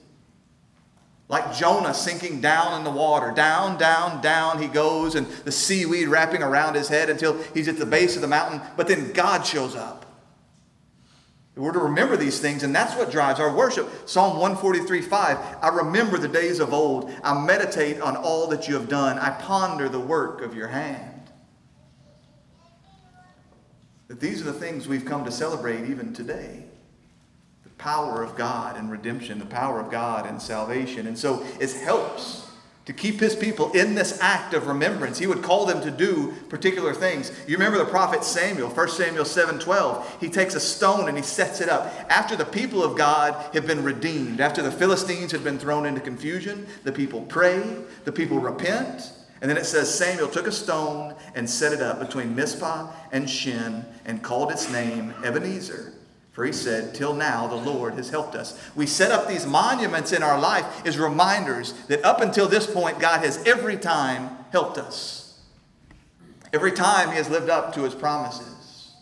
[1.29, 3.31] Like Jonah sinking down in the water.
[3.31, 7.77] Down, down, down he goes, and the seaweed wrapping around his head until he's at
[7.77, 8.61] the base of the mountain.
[8.75, 10.07] But then God shows up.
[11.55, 13.89] We're to remember these things, and that's what drives our worship.
[14.05, 15.57] Psalm 143 5.
[15.61, 17.11] I remember the days of old.
[17.21, 19.19] I meditate on all that you have done.
[19.19, 21.29] I ponder the work of your hand.
[24.07, 26.68] That these are the things we've come to celebrate even today
[27.79, 31.07] power of God and redemption, the power of God and salvation.
[31.07, 32.45] And so it helps
[32.85, 35.17] to keep his people in this act of remembrance.
[35.17, 37.31] He would call them to do particular things.
[37.47, 40.05] You remember the prophet Samuel, 1 Samuel 7:12.
[40.19, 41.93] He takes a stone and he sets it up.
[42.09, 46.01] After the people of God have been redeemed, after the Philistines had been thrown into
[46.01, 47.61] confusion, the people pray,
[48.05, 49.11] the people repent,
[49.41, 53.29] and then it says Samuel took a stone and set it up between Mizpah and
[53.29, 55.93] Shin and called its name Ebenezer
[56.39, 58.57] for he said, Till now the Lord has helped us.
[58.73, 62.97] We set up these monuments in our life as reminders that up until this point,
[62.97, 65.37] God has every time helped us.
[66.53, 68.93] Every time he has lived up to his promises.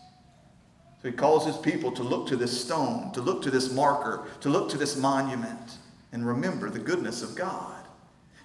[1.00, 4.26] So he calls his people to look to this stone, to look to this marker,
[4.40, 5.78] to look to this monument,
[6.10, 7.77] and remember the goodness of God.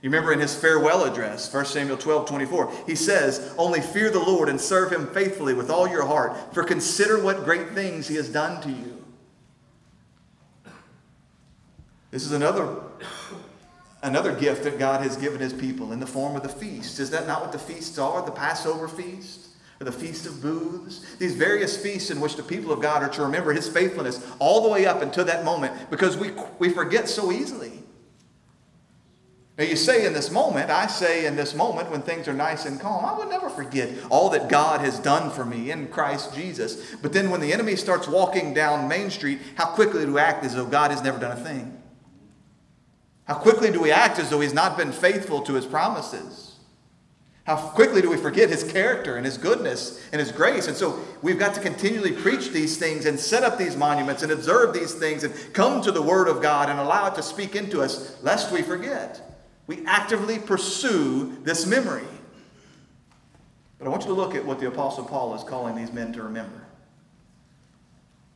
[0.04, 4.20] You remember in his farewell address, 1 Samuel 12 24, he says, Only fear the
[4.20, 8.16] Lord and serve him faithfully with all your heart, for consider what great things he
[8.16, 9.02] has done to you.
[12.12, 12.82] This is another
[14.04, 17.00] another gift that God has given his people in the form of the feast.
[17.00, 18.26] Is that not what the feasts are?
[18.26, 19.48] The Passover feast?
[19.80, 21.16] Or the Feast of Booths?
[21.16, 24.64] These various feasts in which the people of God are to remember his faithfulness all
[24.64, 27.83] the way up until that moment because we, we forget so easily.
[29.64, 32.66] Now, you say in this moment, I say in this moment when things are nice
[32.66, 36.36] and calm, I will never forget all that God has done for me in Christ
[36.36, 36.94] Jesus.
[37.02, 40.44] But then when the enemy starts walking down Main Street, how quickly do we act
[40.44, 41.82] as though God has never done a thing?
[43.24, 46.58] How quickly do we act as though he's not been faithful to his promises?
[47.46, 50.68] How quickly do we forget his character and his goodness and his grace?
[50.68, 54.32] And so we've got to continually preach these things and set up these monuments and
[54.34, 57.56] observe these things and come to the Word of God and allow it to speak
[57.56, 59.30] into us, lest we forget.
[59.68, 62.04] We actively pursue this memory.
[63.80, 66.14] But I want you to look at what the Apostle Paul is calling these men
[66.14, 66.64] to remember.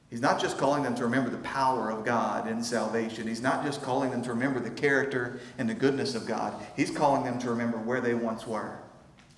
[0.10, 3.28] He's not just calling them to remember the power of God in salvation.
[3.28, 6.54] He's not just calling them to remember the character and the goodness of God.
[6.78, 8.78] He's calling them to remember where they once were.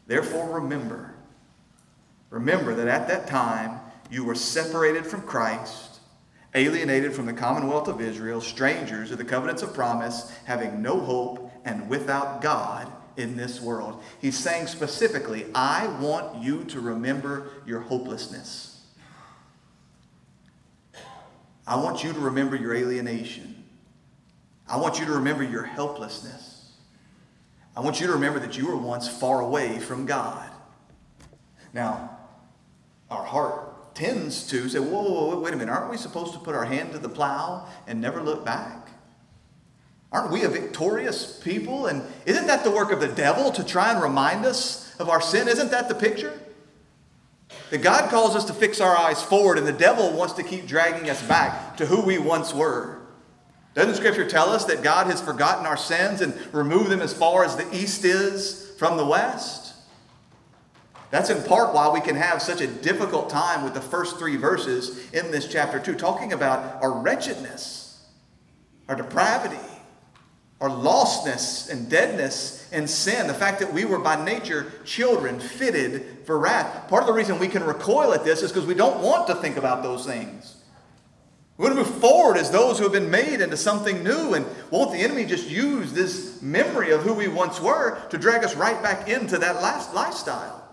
[0.06, 1.16] Therefore, remember.
[2.30, 3.80] Remember that at that time
[4.12, 6.00] you were separated from Christ,
[6.54, 11.49] alienated from the commonwealth of Israel, strangers of the covenants of promise, having no hope
[11.70, 14.02] and without God in this world.
[14.20, 18.88] He's saying specifically, I want you to remember your hopelessness.
[21.68, 23.64] I want you to remember your alienation.
[24.68, 26.72] I want you to remember your helplessness.
[27.78, 30.50] I want you to remember that you were once far away from God.
[31.72, 32.18] Now,
[33.12, 36.40] our heart tends to say, whoa, whoa, whoa, wait a minute, aren't we supposed to
[36.40, 38.89] put our hand to the plow and never look back?
[40.12, 41.86] Aren't we a victorious people?
[41.86, 45.22] And isn't that the work of the devil to try and remind us of our
[45.22, 45.48] sin?
[45.48, 46.40] Isn't that the picture?
[47.70, 50.66] That God calls us to fix our eyes forward, and the devil wants to keep
[50.66, 53.00] dragging us back to who we once were.
[53.76, 57.44] Doesn't Scripture tell us that God has forgotten our sins and removed them as far
[57.46, 59.76] as the east is from the west?
[61.12, 64.38] That's in part why we can have such a difficult time with the first three
[64.38, 68.08] verses in this chapter 2, talking about our wretchedness,
[68.88, 69.58] our depravity,
[70.62, 76.20] our lostness and deadness and sin, the fact that we were by nature children fitted
[76.26, 76.88] for wrath.
[76.90, 79.36] Part of the reason we can recoil at this is because we don't want to
[79.36, 80.58] think about those things.
[81.58, 84.34] We want to move forward as those who have been made into something new.
[84.34, 88.46] And won't the enemy just use this memory of who we once were to drag
[88.46, 90.64] us right back into that last lifestyle?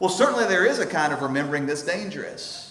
[0.00, 2.61] Well, certainly there is a kind of remembering that's dangerous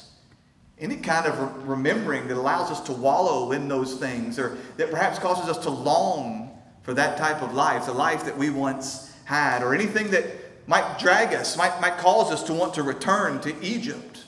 [0.81, 5.19] any kind of remembering that allows us to wallow in those things or that perhaps
[5.19, 6.49] causes us to long
[6.81, 10.25] for that type of life, the life that we once had, or anything that
[10.67, 14.23] might drag us, might, might cause us to want to return to Egypt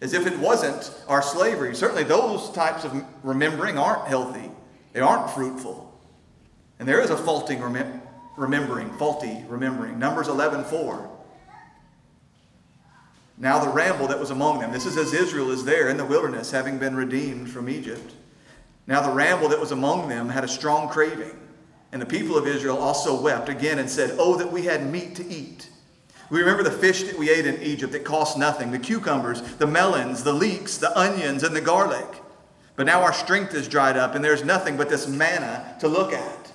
[0.00, 1.74] as if it wasn't our slavery.
[1.74, 4.50] Certainly, those types of remembering aren't healthy,
[4.92, 5.90] they aren't fruitful.
[6.78, 8.02] And there is a faulty rem-
[8.36, 9.98] remembering, faulty remembering.
[9.98, 11.10] Numbers 11 4.
[13.36, 14.72] Now the ramble that was among them.
[14.72, 18.12] This is as Israel is there in the wilderness, having been redeemed from Egypt.
[18.86, 21.36] Now the ramble that was among them had a strong craving.
[21.90, 25.14] And the people of Israel also wept again and said, Oh, that we had meat
[25.16, 25.68] to eat.
[26.30, 29.66] We remember the fish that we ate in Egypt that cost nothing the cucumbers, the
[29.66, 32.22] melons, the leeks, the onions, and the garlic.
[32.76, 36.12] But now our strength is dried up, and there's nothing but this manna to look
[36.12, 36.52] at.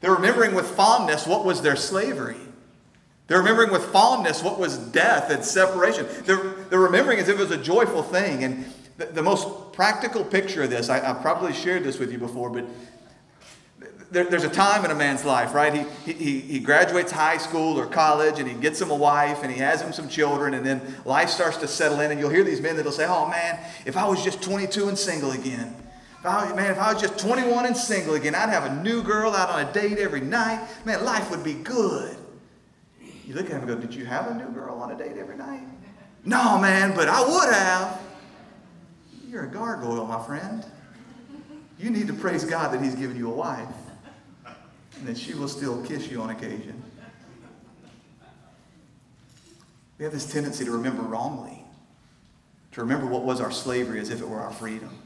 [0.00, 2.36] They're remembering with fondness what was their slavery.
[3.30, 6.04] They're remembering with fondness what was death and separation.
[6.24, 8.42] They're, they're remembering as if it was a joyful thing.
[8.42, 8.64] And
[8.96, 12.50] the, the most practical picture of this, I, I probably shared this with you before,
[12.50, 12.66] but
[14.10, 15.86] there, there's a time in a man's life, right?
[16.04, 19.52] He, he, he graduates high school or college and he gets him a wife and
[19.52, 22.42] he has him some children and then life starts to settle in and you'll hear
[22.42, 25.72] these men that'll say, oh man, if I was just 22 and single again,
[26.18, 29.04] if I, man, if I was just 21 and single again, I'd have a new
[29.04, 30.66] girl out on a date every night.
[30.84, 32.16] Man, life would be good.
[33.30, 35.16] You look at him and go, Did you have a new girl on a date
[35.16, 35.62] every night?
[36.24, 38.00] No, man, but I would have.
[39.28, 40.66] You're a gargoyle, my friend.
[41.78, 43.68] You need to praise God that He's given you a wife
[44.96, 46.82] and that she will still kiss you on occasion.
[49.98, 51.62] We have this tendency to remember wrongly,
[52.72, 54.98] to remember what was our slavery as if it were our freedom,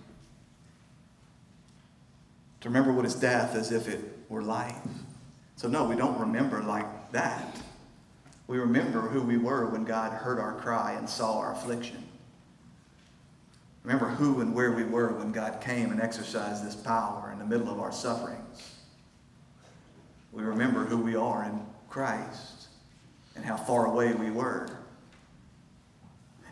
[2.63, 4.01] to remember what is death as if it
[4.31, 4.81] were life.
[5.57, 7.61] So, no, we don't remember like that.
[8.47, 12.05] We remember who we were when God heard our cry and saw our affliction.
[13.83, 17.45] Remember who and where we were when God came and exercised this power in the
[17.45, 18.75] middle of our sufferings.
[20.33, 22.69] We remember who we are in Christ
[23.37, 24.69] and how far away we were.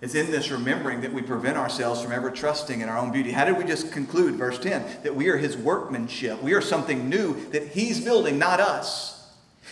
[0.02, 3.30] It's in this remembering that we prevent ourselves from ever trusting in our own beauty.
[3.30, 5.02] How did we just conclude, verse 10?
[5.04, 6.42] That we are his workmanship.
[6.42, 9.11] We are something new that he's building, not us.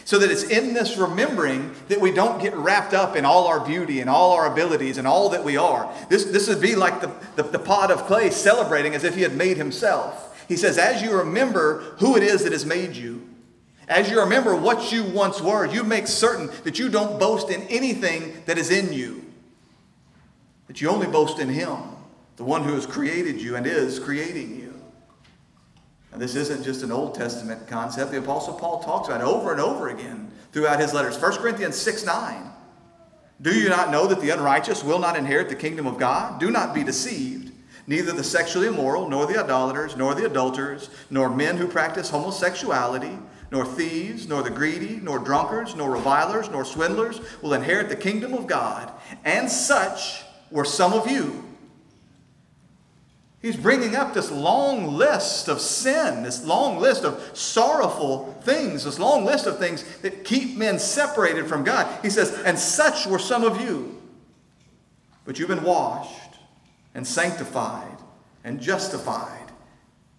[0.05, 3.65] So that it's in this remembering that we don't get wrapped up in all our
[3.65, 5.93] beauty and all our abilities and all that we are.
[6.09, 9.23] This, this would be like the, the, the pot of clay celebrating as if he
[9.23, 10.45] had made himself.
[10.49, 13.29] He says, as you remember who it is that has made you,
[13.91, 17.63] as you remember what you once were, you make certain that you don't boast in
[17.63, 19.25] anything that is in you,
[20.69, 21.77] that you only boast in him,
[22.37, 24.70] the one who has created you and is creating you.
[26.17, 28.11] This isn't just an Old Testament concept.
[28.11, 31.21] The Apostle Paul talks about it over and over again throughout his letters.
[31.21, 32.51] 1 Corinthians 6 9.
[33.41, 36.41] Do you not know that the unrighteous will not inherit the kingdom of God?
[36.41, 37.53] Do not be deceived.
[37.87, 43.19] Neither the sexually immoral, nor the idolaters, nor the adulterers, nor men who practice homosexuality,
[43.51, 48.35] nor thieves, nor the greedy, nor drunkards, nor revilers, nor swindlers will inherit the kingdom
[48.35, 48.93] of God.
[49.25, 51.50] And such were some of you.
[53.43, 58.99] He's bringing up this long list of sin, this long list of sorrowful things, this
[58.99, 61.89] long list of things that keep men separated from God.
[62.03, 63.99] He says, And such were some of you.
[65.25, 66.35] But you've been washed
[66.95, 67.97] and sanctified
[68.45, 69.51] and justified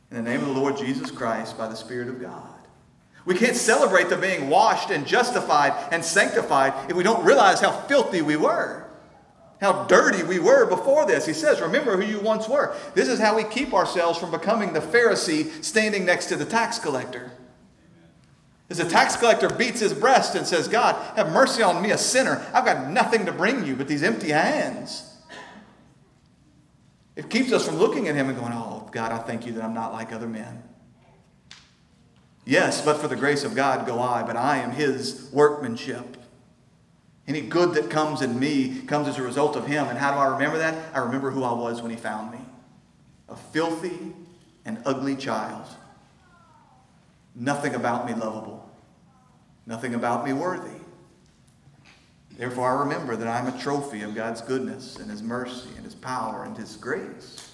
[0.10, 2.48] in the name of the Lord Jesus Christ by the Spirit of God.
[3.26, 7.72] We can't celebrate the being washed and justified and sanctified if we don't realize how
[7.72, 8.81] filthy we were
[9.62, 11.26] how dirty we were before this.
[11.26, 12.76] He says, Remember who you once were.
[12.96, 16.80] This is how we keep ourselves from becoming the Pharisee standing next to the tax
[16.80, 17.32] collector.
[18.72, 21.98] As the tax collector beats his breast and says, God, have mercy on me, a
[21.98, 22.44] sinner.
[22.54, 25.08] I've got nothing to bring you but these empty hands.
[27.16, 29.64] It keeps us from looking at him and going, Oh, God, I thank you that
[29.64, 30.64] I'm not like other men.
[32.46, 36.18] Yes, but for the grace of God go I, but I am his workmanship.
[37.28, 39.88] Any good that comes in me comes as a result of him.
[39.88, 40.94] And how do I remember that?
[40.94, 42.40] I remember who I was when he found me
[43.30, 44.14] a filthy
[44.66, 45.66] and ugly child.
[47.34, 48.70] Nothing about me lovable,
[49.66, 50.82] nothing about me worthy.
[52.38, 55.96] Therefore, I remember that I'm a trophy of God's goodness and His mercy and His
[55.96, 57.52] power and His grace.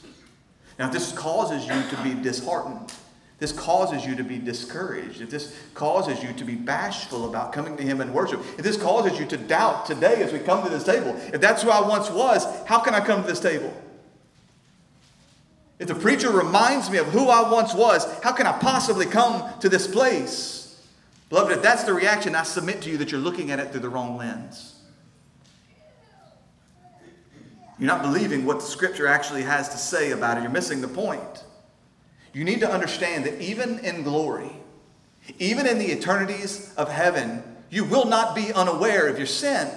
[0.80, 2.94] Now, if this causes you to be disheartened,
[3.40, 7.78] this causes you to be discouraged, if this causes you to be bashful about coming
[7.78, 10.70] to Him in worship, if this causes you to doubt today as we come to
[10.70, 13.72] this table, if that's who I once was, how can I come to this table?
[15.78, 19.44] If the preacher reminds me of who I once was, how can I possibly come
[19.60, 20.82] to this place?
[21.30, 23.82] Beloved, if that's the reaction, I submit to you that you're looking at it through
[23.82, 24.74] the wrong lens.
[27.78, 30.42] You're not believing what the scripture actually has to say about it.
[30.42, 31.44] You're missing the point.
[32.38, 34.52] You need to understand that even in glory,
[35.40, 39.68] even in the eternities of heaven, you will not be unaware of your sin.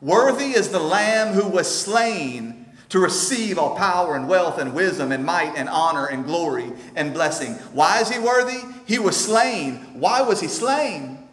[0.00, 5.10] Worthy is the Lamb who was slain to receive all power and wealth and wisdom
[5.10, 7.54] and might and honor and glory and blessing.
[7.72, 8.60] Why is he worthy?
[8.86, 9.98] He was slain.
[9.98, 11.26] Why was he slain?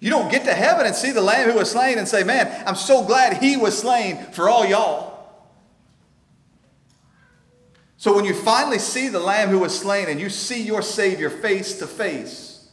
[0.00, 2.62] You don't get to heaven and see the Lamb who was slain and say, Man,
[2.66, 5.15] I'm so glad he was slain for all y'all.
[8.06, 11.28] So when you finally see the Lamb who was slain and you see your Savior
[11.28, 12.70] face to face,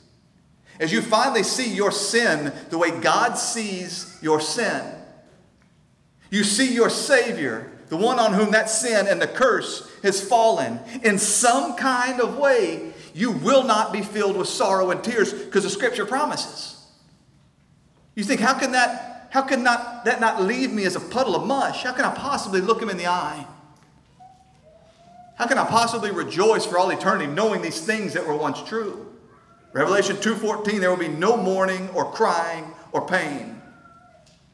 [0.79, 4.85] as you finally see your sin the way God sees your sin,
[6.29, 10.79] you see your Savior, the one on whom that sin and the curse has fallen,
[11.01, 15.63] in some kind of way, you will not be filled with sorrow and tears because
[15.63, 16.79] the scripture promises.
[18.13, 21.35] You think, how can that, how can not, that not leave me as a puddle
[21.35, 21.81] of mush?
[21.81, 23.47] How can I possibly look him in the eye?
[25.35, 29.07] How can I possibly rejoice for all eternity knowing these things that were once true?
[29.73, 33.61] Revelation 2:14 there will be no mourning or crying or pain.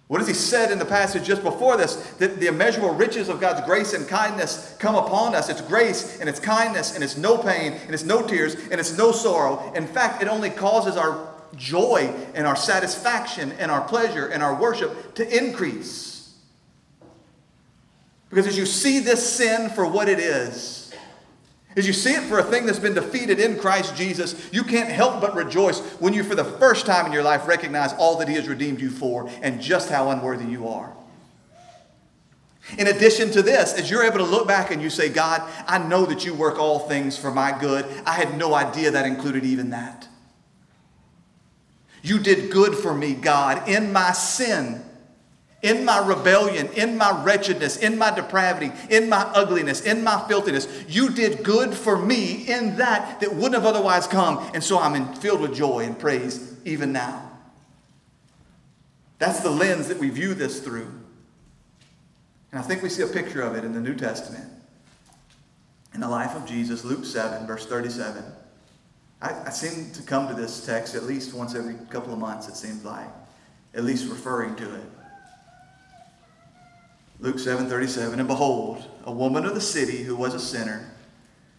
[0.07, 1.95] What has he said in the passage just before this?
[2.17, 5.49] That the immeasurable riches of God's grace and kindness come upon us.
[5.49, 8.97] It's grace and it's kindness and it's no pain and it's no tears and it's
[8.97, 9.71] no sorrow.
[9.75, 14.55] In fact, it only causes our joy and our satisfaction and our pleasure and our
[14.55, 16.18] worship to increase.
[18.29, 20.93] Because as you see this sin for what it is,
[21.75, 24.89] as you see it for a thing that's been defeated in Christ Jesus, you can't
[24.89, 28.27] help but rejoice when you, for the first time in your life, recognize all that
[28.27, 30.93] He has redeemed you for and just how unworthy you are.
[32.77, 35.79] In addition to this, as you're able to look back and you say, God, I
[35.79, 39.43] know that you work all things for my good, I had no idea that included
[39.43, 40.07] even that.
[42.03, 44.83] You did good for me, God, in my sin
[45.61, 50.67] in my rebellion, in my wretchedness, in my depravity, in my ugliness, in my filthiness,
[50.87, 54.37] you did good for me in that that wouldn't have otherwise come.
[54.53, 57.29] And so I'm in, filled with joy and praise even now.
[59.17, 60.89] That's the lens that we view this through.
[62.51, 64.45] And I think we see a picture of it in the New Testament.
[65.93, 68.23] In the life of Jesus, Luke 7, verse 37.
[69.21, 72.47] I, I seem to come to this text at least once every couple of months,
[72.47, 73.09] it seems like,
[73.73, 74.89] at least referring to it.
[77.21, 80.89] Luke 7:37 and behold a woman of the city who was a sinner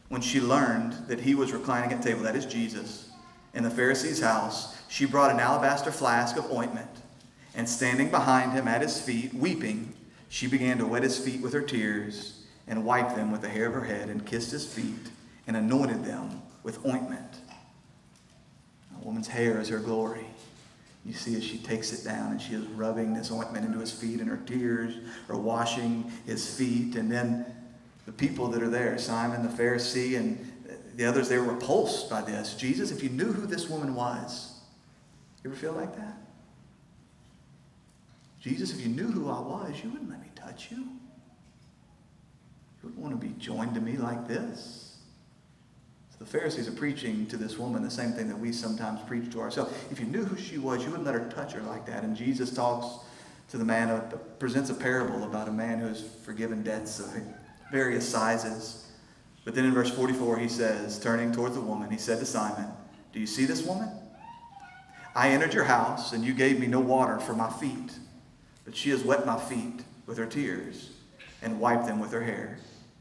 [0.09, 3.11] when she learned that he was reclining at table that is Jesus
[3.53, 6.89] in the Pharisee's house she brought an alabaster flask of ointment
[7.55, 9.93] and standing behind him at his feet weeping
[10.31, 13.67] she began to wet his feet with her tears and wiped them with the hair
[13.67, 15.11] of her head and kissed his feet
[15.47, 17.37] and anointed them with ointment.
[18.97, 20.30] A woman's hair is her glory
[21.05, 23.93] you see as she takes it down and she is rubbing this ointment into his
[23.93, 24.95] feet, and her tears
[25.29, 26.95] are washing his feet.
[26.97, 27.47] And then
[28.07, 30.39] the people that are there, Simon the Pharisee and
[30.97, 32.55] the others, they were repulsed by this.
[32.55, 34.61] Jesus, if you knew who this woman was,
[35.43, 36.19] you ever feel like that?
[38.41, 40.79] Jesus, if you knew who I was, you wouldn't let me touch you.
[40.79, 40.89] You
[42.83, 44.90] wouldn't want to be joined to me like this.
[46.21, 49.41] The Pharisees are preaching to this woman the same thing that we sometimes preach to
[49.41, 49.73] ourselves.
[49.91, 52.05] If you knew who she was, you wouldn't let her touch her like that.
[52.05, 53.03] And Jesus talks
[53.49, 54.01] to the man, uh,
[54.39, 57.11] presents a parable about a man who has forgiven debts of
[57.73, 58.93] various sizes.
[59.47, 62.67] But then in verse 44, he says, turning towards the woman, he said to Simon,
[63.15, 63.89] Do you see this woman?
[65.17, 67.93] I entered your house, and you gave me no water for my feet,
[68.67, 70.91] but she has wet my feet with her tears
[71.41, 72.59] and wiped them with her hair.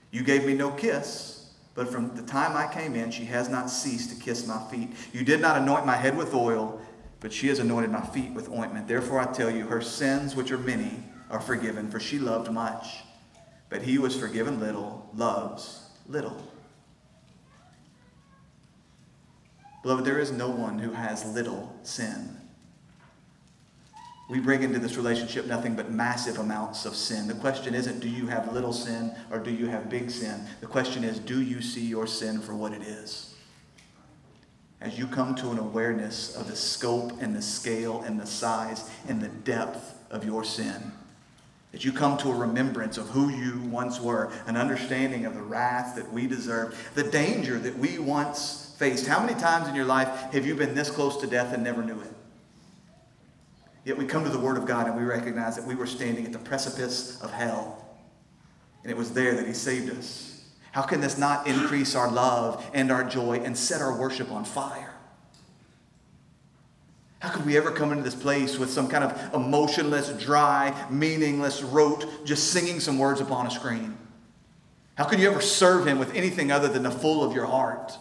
[0.09, 1.38] You gave me no kiss
[1.79, 4.89] but from the time I came in, she has not ceased to kiss my feet.
[5.13, 6.81] You did not anoint my head with oil,
[7.21, 8.85] but she has anointed my feet with ointment.
[8.85, 12.97] Therefore, I tell you, her sins, which are many, are forgiven, for she loved much.
[13.69, 16.35] But he who was forgiven little loves little.
[19.81, 22.38] Beloved, there is no one who has little sin.
[24.29, 27.27] We bring into this relationship nothing but massive amounts of sin.
[27.27, 30.45] The question isn't, do you have little sin or do you have big sin?
[30.61, 33.33] The question is, do you see your sin for what it is?
[34.81, 38.87] As you come to an awareness of the scope and the scale and the size
[39.07, 40.91] and the depth of your sin,
[41.71, 45.41] that you come to a remembrance of who you once were, an understanding of the
[45.41, 49.07] wrath that we deserve, the danger that we once faced.
[49.07, 51.83] How many times in your life have you been this close to death and never
[51.83, 52.13] knew it?
[53.85, 56.25] Yet we come to the Word of God and we recognize that we were standing
[56.25, 57.85] at the precipice of hell.
[58.83, 60.43] And it was there that He saved us.
[60.71, 64.45] How can this not increase our love and our joy and set our worship on
[64.45, 64.93] fire?
[67.19, 71.61] How could we ever come into this place with some kind of emotionless, dry, meaningless
[71.61, 73.97] rote, just singing some words upon a screen?
[74.95, 77.97] How could you ever serve Him with anything other than the full of your heart?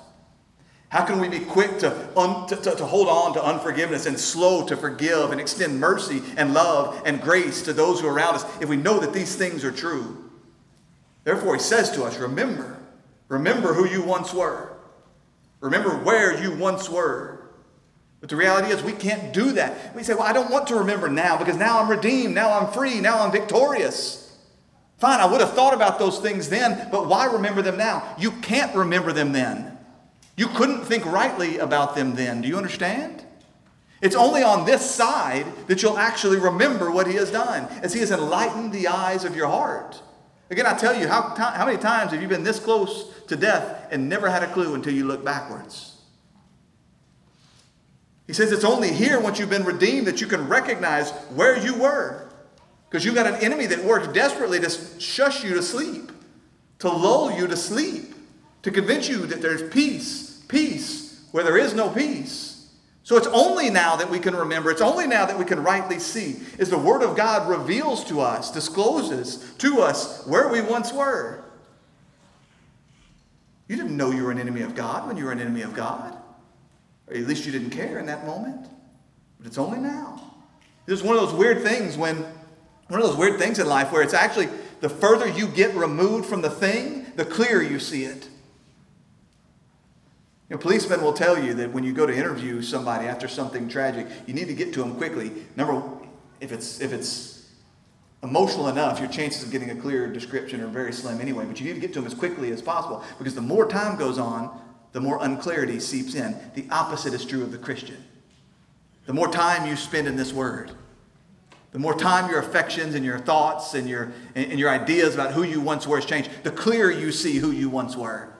[0.91, 4.19] How can we be quick to, un, to, to, to, hold on to unforgiveness and
[4.19, 8.37] slow to forgive and extend mercy and love and grace to those who are around
[8.37, 10.31] us if we know that these things are true?
[11.25, 12.79] Therefore, he says to us, Remember,
[13.29, 14.79] remember who you once were.
[15.61, 17.51] Remember where you once were.
[18.21, 19.95] But the reality is, we can't do that.
[19.95, 22.73] We say, Well, I don't want to remember now because now I'm redeemed, now I'm
[22.73, 24.25] free, now I'm victorious.
[24.97, 28.17] Fine, I would have thought about those things then, but why remember them now?
[28.19, 29.78] You can't remember them then.
[30.39, 32.43] You couldn't think rightly about them then.
[32.43, 33.25] Do you understand?
[34.01, 37.99] It's only on this side that you'll actually remember what He has done, as He
[37.99, 40.01] has enlightened the eyes of your heart.
[40.49, 43.89] Again, I tell you, how, how many times have you been this close to death
[43.91, 45.97] and never had a clue until you look backwards?
[48.29, 51.75] He says it's only here, once you've been redeemed, that you can recognize where you
[51.75, 52.29] were.
[52.89, 54.71] Because you've got an enemy that works desperately to
[55.01, 56.13] shush you to sleep,
[56.79, 58.15] to lull you to sleep,
[58.63, 62.49] to convince you that there's peace peace where there is no peace.
[63.03, 65.99] So it's only now that we can remember, it's only now that we can rightly
[65.99, 70.93] see, is the Word of God reveals to us, discloses to us where we once
[70.93, 71.43] were.
[73.67, 75.75] You didn't know you were an enemy of God when you were an enemy of
[75.75, 76.17] God.
[77.07, 78.67] Or at least you didn't care in that moment.
[79.39, 80.35] But it's only now.
[80.87, 82.17] It's one of those weird things when,
[82.89, 84.49] one of those weird things in life where it's actually
[84.81, 88.29] the further you get removed from the thing, the clearer you see it.
[90.49, 93.69] You know, policemen will tell you that when you go to interview somebody after something
[93.69, 95.31] tragic, you need to get to them quickly.
[95.57, 95.83] Number,
[96.41, 97.51] if it's if it's
[98.23, 101.45] emotional enough, your chances of getting a clear description are very slim anyway.
[101.45, 103.99] But you need to get to them as quickly as possible because the more time
[103.99, 104.59] goes on,
[104.93, 106.35] the more unclarity seeps in.
[106.55, 108.03] The opposite is true of the Christian.
[109.05, 110.73] The more time you spend in this word,
[111.73, 115.43] the more time your affections and your thoughts and your and your ideas about who
[115.43, 118.33] you once were has changed, the clearer you see who you once were.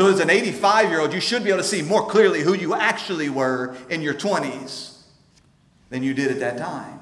[0.00, 2.54] So, as an 85 year old, you should be able to see more clearly who
[2.54, 5.02] you actually were in your 20s
[5.90, 6.98] than you did at that time.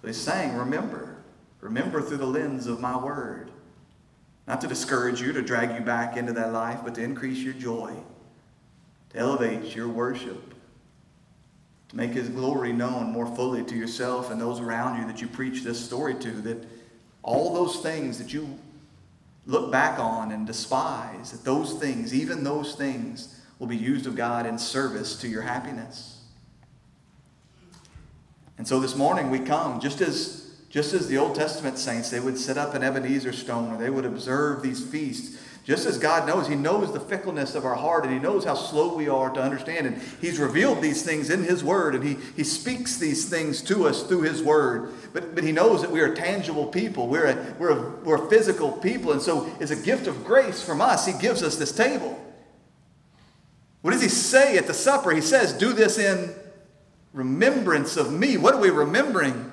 [0.00, 1.18] So he's saying, remember.
[1.60, 3.50] Remember through the lens of my word.
[4.46, 7.52] Not to discourage you, to drag you back into that life, but to increase your
[7.52, 7.94] joy,
[9.10, 10.54] to elevate your worship,
[11.90, 15.28] to make his glory known more fully to yourself and those around you that you
[15.28, 16.66] preach this story to, that
[17.22, 18.58] all those things that you
[19.48, 24.14] look back on and despise, that those things, even those things, will be used of
[24.14, 26.20] God in service to your happiness.
[28.58, 32.20] And so this morning we come just as just as the Old Testament saints, they
[32.20, 35.42] would set up an Ebenezer stone or they would observe these feasts.
[35.68, 38.54] Just as God knows, He knows the fickleness of our heart and He knows how
[38.54, 39.86] slow we are to understand.
[39.86, 43.86] And He's revealed these things in His Word and He, he speaks these things to
[43.86, 44.94] us through His Word.
[45.12, 48.30] But, but He knows that we are tangible people, we're a, we're, a, we're a
[48.30, 49.12] physical people.
[49.12, 52.18] And so, as a gift of grace from us, He gives us this table.
[53.82, 55.10] What does He say at the supper?
[55.10, 56.34] He says, Do this in
[57.12, 58.38] remembrance of me.
[58.38, 59.52] What are we remembering?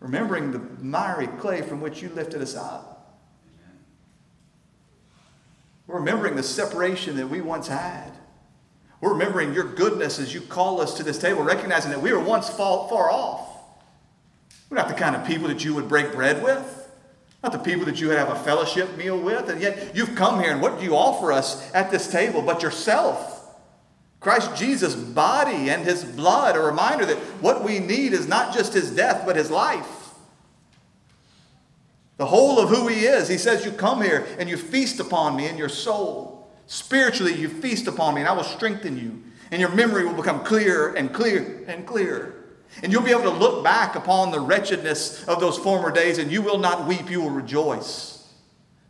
[0.00, 2.95] remembering the miry clay from which you lifted us up.
[5.86, 8.12] We're remembering the separation that we once had.
[9.00, 12.20] We're remembering your goodness as you call us to this table, recognizing that we were
[12.20, 13.48] once far, far off.
[14.68, 16.90] We're not the kind of people that you would break bread with,
[17.42, 20.40] not the people that you would have a fellowship meal with, and yet you've come
[20.40, 23.34] here, and what do you offer us at this table but yourself?
[24.18, 28.72] Christ Jesus' body and his blood, a reminder that what we need is not just
[28.72, 29.95] his death, but his life.
[32.16, 33.28] The whole of who he is.
[33.28, 36.48] He says, You come here and you feast upon me in your soul.
[36.66, 39.22] Spiritually, you feast upon me, and I will strengthen you.
[39.50, 42.34] And your memory will become clearer and clearer and clearer.
[42.82, 46.30] And you'll be able to look back upon the wretchedness of those former days, and
[46.32, 48.32] you will not weep, you will rejoice.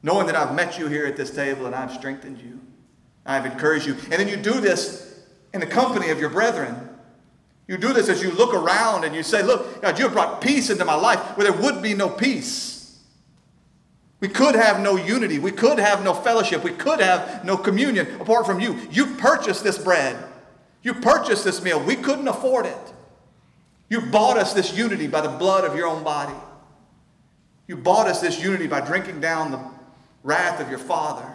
[0.03, 2.61] Knowing that I've met you here at this table and I've strengthened you,
[3.27, 3.95] I've encouraged you.
[3.95, 5.21] And then you do this
[5.53, 6.89] in the company of your brethren.
[7.67, 10.41] You do this as you look around and you say, Look, God, you have brought
[10.41, 12.76] peace into my life where there would be no peace.
[14.21, 15.39] We could have no unity.
[15.39, 16.65] We could have no fellowship.
[16.65, 18.79] We could have no communion apart from you.
[18.91, 20.17] You purchased this bread.
[20.83, 21.83] You purchased this meal.
[21.83, 22.93] We couldn't afford it.
[23.89, 26.35] You bought us this unity by the blood of your own body.
[27.69, 29.61] You bought us this unity by drinking down the
[30.23, 31.27] wrath of your Father.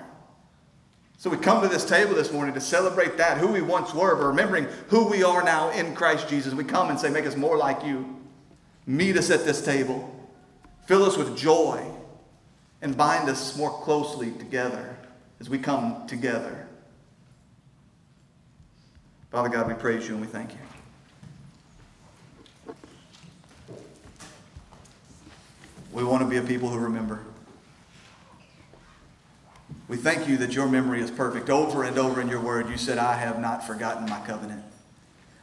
[1.18, 4.16] So we come to this table this morning to celebrate that, who we once were,
[4.16, 6.54] but remembering who we are now in Christ Jesus.
[6.56, 8.18] We come and say, Make us more like you.
[8.88, 10.18] Meet us at this table.
[10.88, 11.86] Fill us with joy
[12.82, 14.98] and bind us more closely together
[15.40, 16.68] as we come together.
[19.32, 20.58] Father God, we praise you and we thank you.
[25.92, 27.22] We want to be a people who remember.
[29.88, 31.50] We thank you that your memory is perfect.
[31.50, 34.64] Over and over in your word, you said, I have not forgotten my covenant.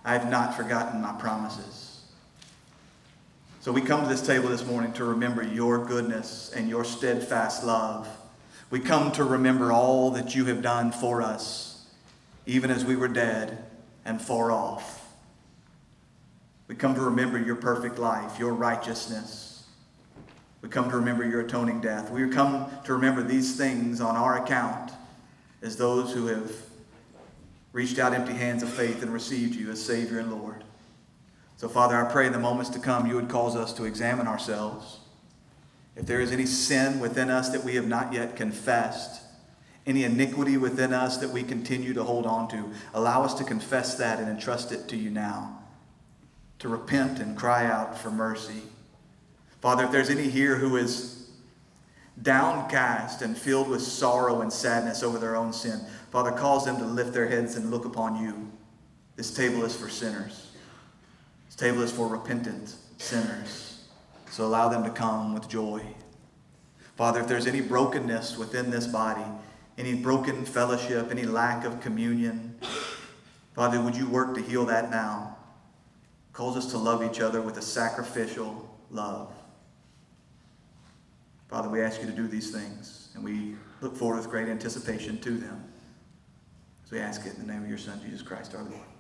[0.04, 1.97] I have not forgotten my promises.
[3.60, 7.64] So we come to this table this morning to remember your goodness and your steadfast
[7.64, 8.08] love.
[8.70, 11.84] We come to remember all that you have done for us,
[12.46, 13.64] even as we were dead
[14.04, 15.12] and far off.
[16.68, 19.64] We come to remember your perfect life, your righteousness.
[20.62, 22.10] We come to remember your atoning death.
[22.10, 24.92] We come to remember these things on our account
[25.62, 26.52] as those who have
[27.72, 30.57] reached out empty hands of faith and received you as Savior and Lord.
[31.58, 34.28] So, Father, I pray in the moments to come you would cause us to examine
[34.28, 35.00] ourselves.
[35.96, 39.20] If there is any sin within us that we have not yet confessed,
[39.84, 43.96] any iniquity within us that we continue to hold on to, allow us to confess
[43.96, 45.58] that and entrust it to you now,
[46.60, 48.62] to repent and cry out for mercy.
[49.60, 51.28] Father, if there's any here who is
[52.22, 55.80] downcast and filled with sorrow and sadness over their own sin,
[56.12, 58.48] Father, cause them to lift their heads and look upon you.
[59.16, 60.47] This table is for sinners
[61.58, 63.88] table is for repentant sinners.
[64.30, 65.82] So allow them to come with joy.
[66.96, 69.24] Father, if there's any brokenness within this body,
[69.76, 72.58] any broken fellowship, any lack of communion,
[73.54, 75.36] Father, would you work to heal that now?
[76.32, 79.32] Calls us to love each other with a sacrificial love.
[81.48, 85.18] Father, we ask you to do these things, and we look forward with great anticipation
[85.20, 85.64] to them.
[86.84, 88.97] As we ask it in the name of your Son, Jesus Christ, our Lord.